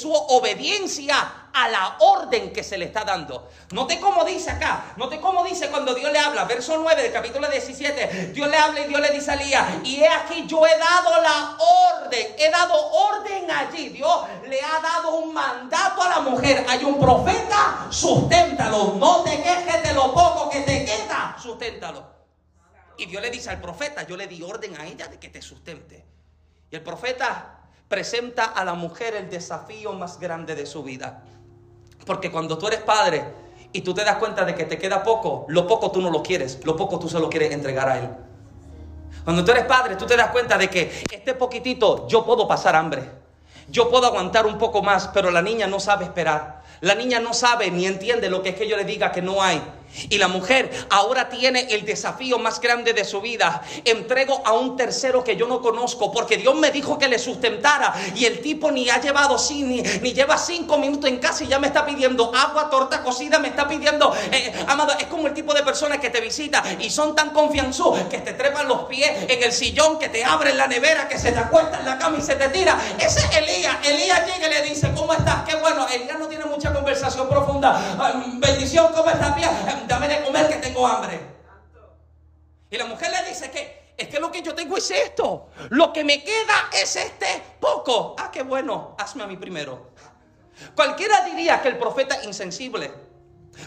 [0.00, 3.48] su, obediencia a la orden que se le está dando.
[3.70, 7.48] Note cómo dice acá, note cómo dice cuando Dios le habla, verso 9 del capítulo
[7.48, 10.76] 17, Dios le habla y Dios le dice a Elías, y he aquí yo he
[10.76, 16.20] dado la orden, he dado orden allí, Dios le ha dado un mandato a la
[16.20, 22.21] mujer, hay un profeta, susténtalo, no te quejes de lo poco que te queda, susténtalo.
[23.02, 25.42] Y Dios le dice al profeta, yo le di orden a ella de que te
[25.42, 26.04] sustente.
[26.70, 31.24] Y el profeta presenta a la mujer el desafío más grande de su vida.
[32.06, 33.24] Porque cuando tú eres padre
[33.72, 36.22] y tú te das cuenta de que te queda poco, lo poco tú no lo
[36.22, 38.08] quieres, lo poco tú se lo quieres entregar a Él.
[39.24, 42.76] Cuando tú eres padre, tú te das cuenta de que este poquitito yo puedo pasar
[42.76, 43.02] hambre.
[43.68, 46.62] Yo puedo aguantar un poco más, pero la niña no sabe esperar.
[46.80, 49.42] La niña no sabe ni entiende lo que es que yo le diga que no
[49.42, 49.60] hay.
[50.08, 53.62] Y la mujer ahora tiene el desafío más grande de su vida.
[53.84, 57.94] Entrego a un tercero que yo no conozco porque Dios me dijo que le sustentara
[58.14, 61.58] y el tipo ni ha llevado ni, ni lleva cinco minutos en casa y ya
[61.58, 65.54] me está pidiendo agua, torta cocida, me está pidiendo, eh, amado, es como el tipo
[65.54, 69.42] de personas que te visita y son tan confianzudos que te trepan los pies en
[69.42, 72.22] el sillón, que te abren la nevera, que se te acuesta en la cama y
[72.22, 72.78] se te tira.
[72.98, 73.76] Ese es Elías.
[73.84, 75.42] Elías llega y le dice, ¿cómo estás?
[75.46, 75.86] Qué bueno.
[75.88, 76.72] Elías no tiene mucha
[77.28, 77.80] profunda.
[78.38, 79.34] Bendición, ¿cómo estás?
[79.36, 79.50] Bien
[79.86, 81.20] dame de comer que tengo hambre.
[82.70, 85.48] Y la mujer le dice que es que lo que yo tengo es esto.
[85.70, 88.16] Lo que me queda es este poco.
[88.18, 89.90] Ah, qué bueno, hazme a mí primero.
[90.74, 92.92] Cualquiera diría que el profeta es insensible.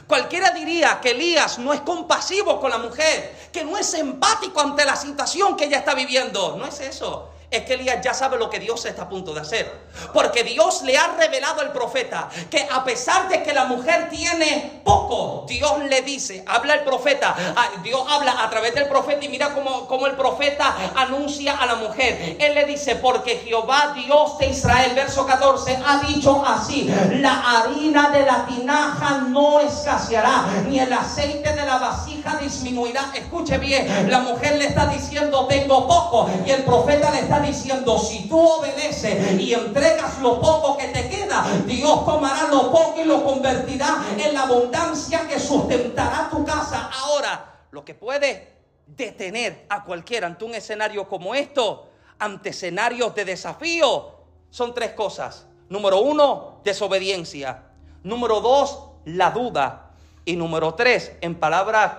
[0.07, 4.83] Cualquiera diría que Elías no es compasivo con la mujer, que no es empático ante
[4.83, 6.57] la situación que ella está viviendo.
[6.57, 9.41] No es eso es que Elías ya sabe lo que Dios está a punto de
[9.41, 9.71] hacer.
[10.13, 14.81] Porque Dios le ha revelado al profeta que a pesar de que la mujer tiene
[14.83, 19.29] poco, Dios le dice, habla el profeta, ah, Dios habla a través del profeta y
[19.29, 22.37] mira cómo, el profeta anuncia a la mujer.
[22.39, 28.09] Él le dice, porque Jehová Dios de Israel, verso 14, ha dicho así, la harina
[28.09, 33.11] de la tinaja no escaseará, ni el aceite de la vasija disminuirá.
[33.15, 37.97] Escuche bien, la mujer le está diciendo, tengo poco, y el profeta le está diciendo,
[37.97, 43.05] si tú obedeces y entregas lo poco que te queda, Dios tomará lo poco y
[43.05, 46.89] lo convertirá en la abundancia que sustentará tu casa.
[46.93, 48.53] Ahora, lo que puede
[48.87, 51.89] detener a cualquiera ante un escenario como esto,
[52.19, 54.15] ante escenarios de desafío,
[54.49, 55.47] son tres cosas.
[55.69, 57.63] Número uno, desobediencia.
[58.03, 59.91] Número dos, la duda.
[60.25, 61.93] Y número tres, en palabras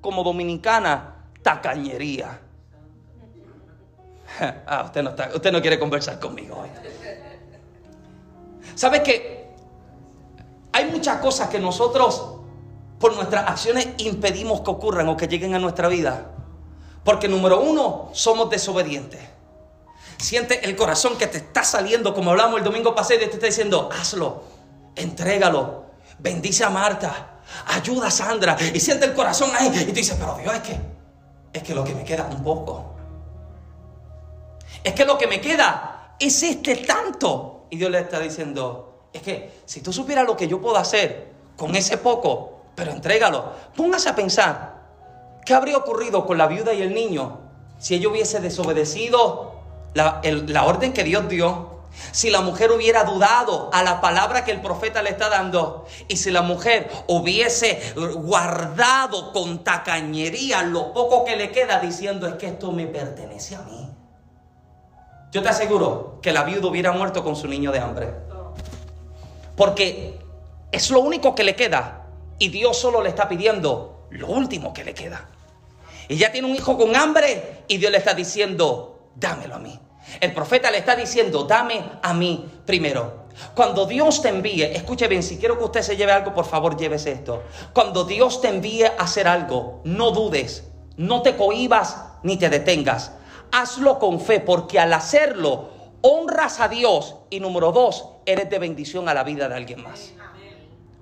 [0.00, 2.40] como dominicana, tacañería.
[4.66, 6.68] Ah, usted no, está, usted no quiere conversar conmigo hoy.
[8.74, 9.50] ¿Sabe que
[10.72, 12.36] hay muchas cosas que nosotros
[13.00, 16.26] por nuestras acciones impedimos que ocurran o que lleguen a nuestra vida?
[17.04, 19.20] Porque número uno, somos desobedientes.
[20.18, 23.46] Siente el corazón que te está saliendo, como hablamos el domingo pasado, y te está
[23.46, 24.42] diciendo, hazlo,
[24.96, 25.86] entrégalo,
[26.18, 28.56] bendice a Marta, ayuda a Sandra.
[28.74, 30.80] Y siente el corazón ahí y te dice, pero Dios, es que,
[31.52, 32.97] es que lo que me queda un poco.
[34.88, 37.66] Es que lo que me queda es este tanto.
[37.68, 41.30] Y Dios le está diciendo, es que si tú supieras lo que yo puedo hacer
[41.58, 44.76] con ese poco, pero entrégalo, póngase a pensar,
[45.44, 47.38] ¿qué habría ocurrido con la viuda y el niño
[47.78, 49.60] si ella hubiese desobedecido
[49.92, 51.80] la, la orden que Dios dio?
[52.12, 56.16] Si la mujer hubiera dudado a la palabra que el profeta le está dando y
[56.16, 62.46] si la mujer hubiese guardado con tacañería lo poco que le queda diciendo es que
[62.46, 63.87] esto me pertenece a mí.
[65.30, 68.08] Yo te aseguro que la viuda hubiera muerto con su niño de hambre.
[69.56, 70.18] Porque
[70.72, 72.06] es lo único que le queda.
[72.38, 75.28] Y Dios solo le está pidiendo lo último que le queda.
[76.08, 79.78] Ella tiene un hijo con hambre y Dios le está diciendo, dámelo a mí.
[80.20, 83.26] El profeta le está diciendo, dame a mí primero.
[83.54, 86.76] Cuando Dios te envíe, escuche bien, si quiero que usted se lleve algo, por favor
[86.76, 87.42] llévese esto.
[87.72, 90.64] Cuando Dios te envíe a hacer algo, no dudes,
[90.96, 93.12] no te cohibas ni te detengas.
[93.52, 95.70] Hazlo con fe, porque al hacerlo,
[96.02, 100.12] honras a Dios y número dos, eres de bendición a la vida de alguien más.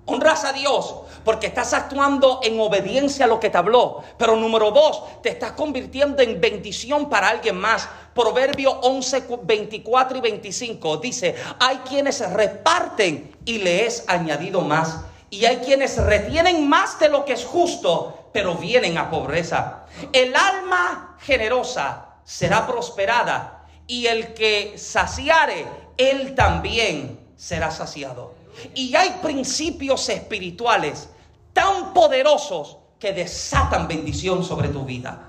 [0.09, 0.95] Honras a Dios
[1.25, 4.05] porque estás actuando en obediencia a lo que te habló.
[4.17, 7.89] Pero número dos, te estás convirtiendo en bendición para alguien más.
[8.15, 15.01] Proverbio 11, 24 y 25 dice, hay quienes reparten y le es añadido más.
[15.29, 19.87] Y hay quienes retienen más de lo que es justo, pero vienen a pobreza.
[20.13, 25.65] El alma generosa será prosperada y el que saciare,
[25.97, 28.35] él también será saciado.
[28.75, 31.09] Y hay principios espirituales
[31.53, 35.23] tan poderosos que desatan bendición sobre tu vida.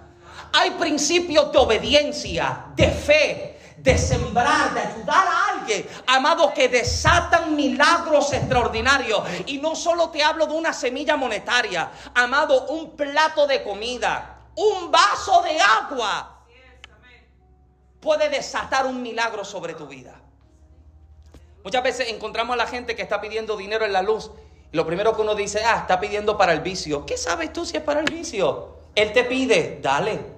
[0.53, 7.55] Hay principios de obediencia, de fe, de sembrar, de ayudar a alguien, amados, que desatan
[7.55, 9.21] milagros extraordinarios.
[9.45, 14.89] Y no solo te hablo de una semilla monetaria, amado, un plato de comida, un
[14.89, 16.36] vaso de agua,
[17.99, 20.21] puede desatar un milagro sobre tu vida.
[21.63, 24.31] Muchas veces encontramos a la gente que está pidiendo dinero en la luz.
[24.71, 27.05] Y lo primero que uno dice, ah, está pidiendo para el vicio.
[27.05, 28.77] ¿Qué sabes tú si es para el vicio?
[28.95, 30.37] Él te pide, dale.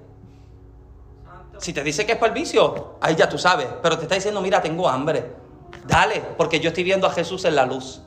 [1.60, 3.68] Si te dice que es para el vicio, ahí ya tú sabes.
[3.82, 5.34] Pero te está diciendo, mira, tengo hambre.
[5.86, 8.01] Dale, porque yo estoy viendo a Jesús en la luz.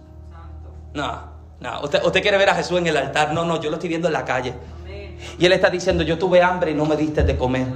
[0.94, 1.80] No, no.
[1.82, 3.32] Usted, usted quiere ver a Jesús en el altar.
[3.32, 4.54] No, no, yo lo estoy viendo en la calle.
[5.38, 7.66] Y él está diciendo, yo tuve hambre y no me diste de comer.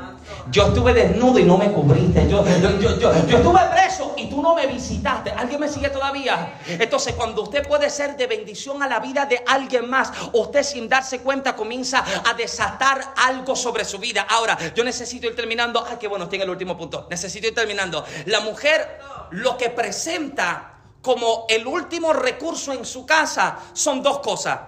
[0.51, 2.29] Yo estuve desnudo y no me cubriste.
[2.29, 2.45] Yo,
[2.81, 5.31] yo, estuve preso y tú no me visitaste.
[5.31, 6.61] ¿Alguien me sigue todavía?
[6.67, 10.89] Entonces, cuando usted puede ser de bendición a la vida de alguien más, usted sin
[10.89, 14.27] darse cuenta comienza a desatar algo sobre su vida.
[14.29, 15.85] Ahora, yo necesito ir terminando.
[15.89, 17.07] Ay, qué bueno, estoy en el último punto.
[17.11, 18.05] Necesito ir terminando.
[18.27, 18.99] La mujer
[19.31, 24.59] lo que presenta como el último recurso en su casa son dos cosas.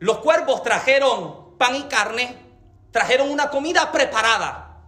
[0.00, 2.36] Los cuervos trajeron pan y carne,
[2.90, 4.82] trajeron una comida preparada.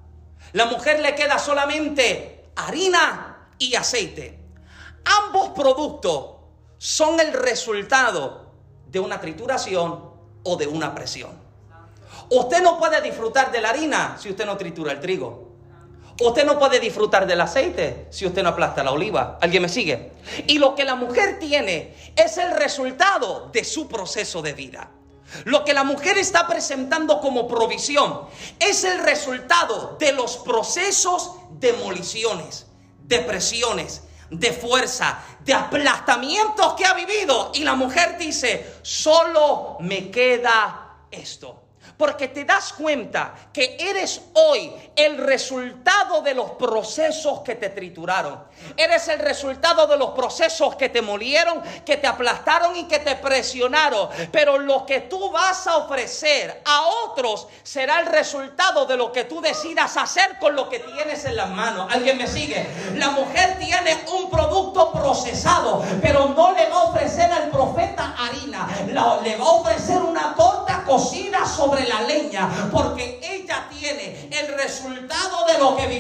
[0.53, 4.39] La mujer le queda solamente harina y aceite.
[5.05, 6.37] Ambos productos
[6.79, 8.53] son el resultado
[8.87, 10.11] de una trituración
[10.43, 11.31] o de una presión.
[12.31, 15.51] Usted no puede disfrutar de la harina si usted no tritura el trigo.
[16.21, 19.39] Usted no puede disfrutar del aceite si usted no aplasta la oliva.
[19.41, 20.13] ¿Alguien me sigue?
[20.47, 24.91] Y lo que la mujer tiene es el resultado de su proceso de vida.
[25.45, 28.29] Lo que la mujer está presentando como provisión
[28.59, 32.67] es el resultado de los procesos de demoliciones,
[33.03, 37.53] depresiones, de fuerza, de aplastamientos que ha vivido.
[37.55, 41.65] Y la mujer dice, solo me queda esto.
[41.97, 48.43] Porque te das cuenta que eres hoy el resultado de los procesos que te trituraron.
[48.77, 53.15] Eres el resultado de los procesos que te molieron, que te aplastaron y que te
[53.15, 54.09] presionaron.
[54.33, 59.25] Pero lo que tú vas a ofrecer a otros será el resultado de lo que
[59.25, 61.93] tú decidas hacer con lo que tienes en las manos.
[61.93, 62.67] ¿Alguien me sigue?
[62.97, 68.69] La mujer tiene un producto procesado, pero no le va a ofrecer al profeta harina.
[69.23, 75.47] le va a ofrecer una torta cocida sobre la leña, porque ella tiene el resultado
[75.47, 76.00] de lo que vivió,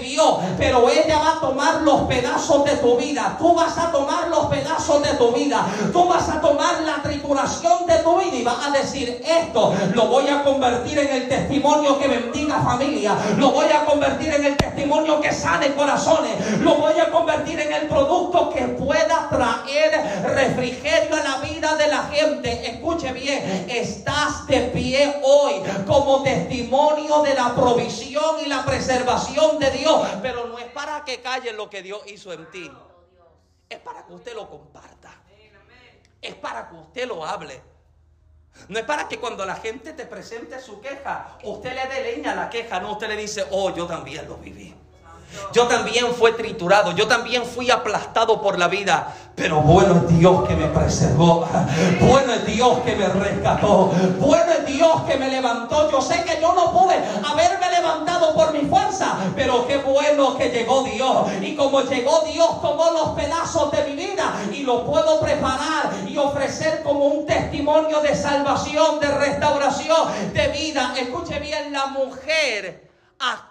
[0.58, 4.46] pero ella va a tomar los pedazos de tu vida, tú vas a tomar los
[4.46, 8.66] pedazos de tu vida, tú vas a tomar la trituración de tu vida y vas
[8.66, 13.66] a decir esto, lo voy a convertir en el testimonio que bendiga familia, lo voy
[13.66, 18.50] a convertir en el testimonio que sane corazones, lo voy a convertir en el producto
[18.50, 22.70] que pueda traer refrigerio a la vida de la gente.
[22.70, 25.54] Escuche bien, estás de pie hoy
[25.86, 29.89] como testimonio de la provisión y la preservación de Dios.
[30.22, 32.70] Pero no es para que calle lo que Dios hizo en ti.
[33.68, 35.12] Es para que usted lo comparta.
[36.20, 37.60] Es para que usted lo hable.
[38.68, 42.32] No es para que cuando la gente te presente su queja, usted le dé leña
[42.32, 42.80] a la queja.
[42.80, 44.74] No, usted le dice, oh, yo también lo viví.
[45.52, 49.14] Yo también fui triturado, yo también fui aplastado por la vida.
[49.34, 51.48] Pero bueno es Dios que me preservó.
[51.98, 53.90] Bueno es Dios que me rescató.
[54.18, 55.90] Bueno es Dios que me levantó.
[55.90, 56.94] Yo sé que yo no pude
[57.26, 59.16] haberme levantado por mi fuerza.
[59.34, 61.26] Pero qué bueno que llegó Dios.
[61.40, 66.16] Y como llegó Dios, tomó los pedazos de mi vida y lo puedo preparar y
[66.18, 70.92] ofrecer como un testimonio de salvación, de restauración, de vida.
[70.98, 72.90] Escuche bien, la mujer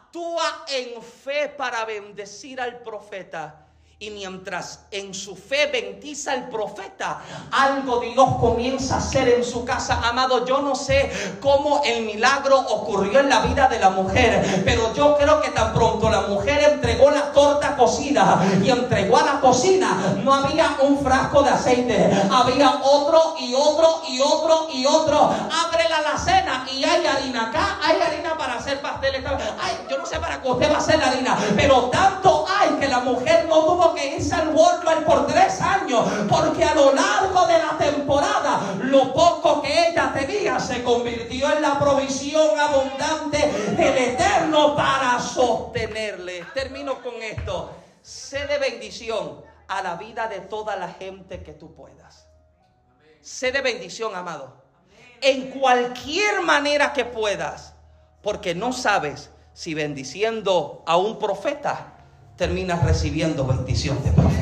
[0.10, 3.69] actúa en fe para bendecir al profeta.
[4.02, 7.20] Y mientras en su fe bendice al profeta,
[7.52, 10.00] algo Dios comienza a hacer en su casa.
[10.08, 14.94] Amado, yo no sé cómo el milagro ocurrió en la vida de la mujer, pero
[14.94, 19.42] yo creo que tan pronto la mujer entregó la torta cocida y entregó a la
[19.42, 25.24] cocina, no había un frasco de aceite, había otro y otro y otro y otro.
[25.68, 29.26] Abre la alacena y hay harina acá, hay harina para hacer pasteles.
[29.60, 32.59] Ay, yo no sé para qué usted va a hacer la harina, pero tanto hay
[32.80, 36.94] que la mujer no tuvo que irse al Walmart por tres años, porque a lo
[36.94, 43.38] largo de la temporada, lo poco que ella tenía se convirtió en la provisión abundante
[43.76, 46.46] del Eterno para sostenerle.
[46.54, 47.72] Termino con esto.
[48.02, 52.28] Sé de bendición a la vida de toda la gente que tú puedas.
[53.22, 54.64] Sé de bendición, amado.
[55.22, 57.74] En cualquier manera que puedas,
[58.24, 61.99] porque no sabes si bendiciendo a un profeta
[62.40, 64.39] terminas recibiendo bendición de profeta.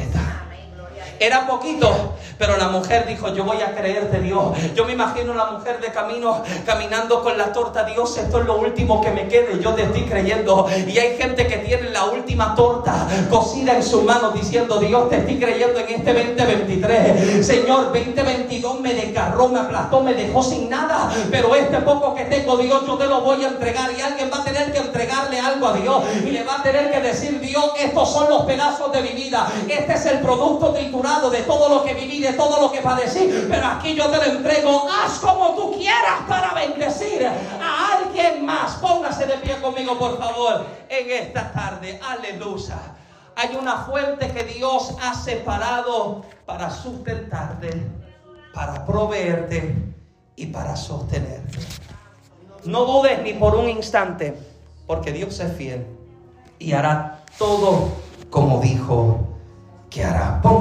[1.20, 4.56] Era poquito, pero la mujer dijo, yo voy a creerte Dios.
[4.76, 7.84] Yo me imagino la mujer de camino caminando con la torta.
[7.84, 9.60] Dios, esto es lo último que me quede.
[9.60, 10.68] Yo te estoy creyendo.
[10.88, 15.18] Y hay gente que tiene la última torta cocida en su mano diciendo, Dios, te
[15.18, 17.46] estoy creyendo en este 2023.
[17.46, 21.12] Señor, 2022 me desgarró, me aplastó, me dejó sin nada.
[21.32, 23.92] Pero este poco que tengo, Dios, yo te lo voy a entregar.
[23.98, 26.04] Y alguien va a tener que entregarle algo a Dios.
[26.24, 29.48] Y le va a tener que decir, Dios, estos son los pedazos de mi vida.
[29.68, 30.74] Este es el producto
[31.30, 34.24] de todo lo que viví, de todo lo que padecí, pero aquí yo te lo
[34.24, 34.88] entrego.
[34.90, 38.76] Haz como tú quieras para bendecir a alguien más.
[38.76, 42.00] Póngase de pie conmigo, por favor, en esta tarde.
[42.08, 42.78] Aleluya.
[43.36, 47.70] Hay una fuente que Dios ha separado para sustentarte,
[48.54, 49.76] para proveerte
[50.36, 51.60] y para sostenerte.
[52.66, 54.38] No dudes ni por un instante,
[54.86, 55.86] porque Dios es fiel
[56.60, 57.92] y hará todo
[58.30, 59.20] como dijo
[59.90, 60.42] que hará.
[60.42, 60.58] Póngase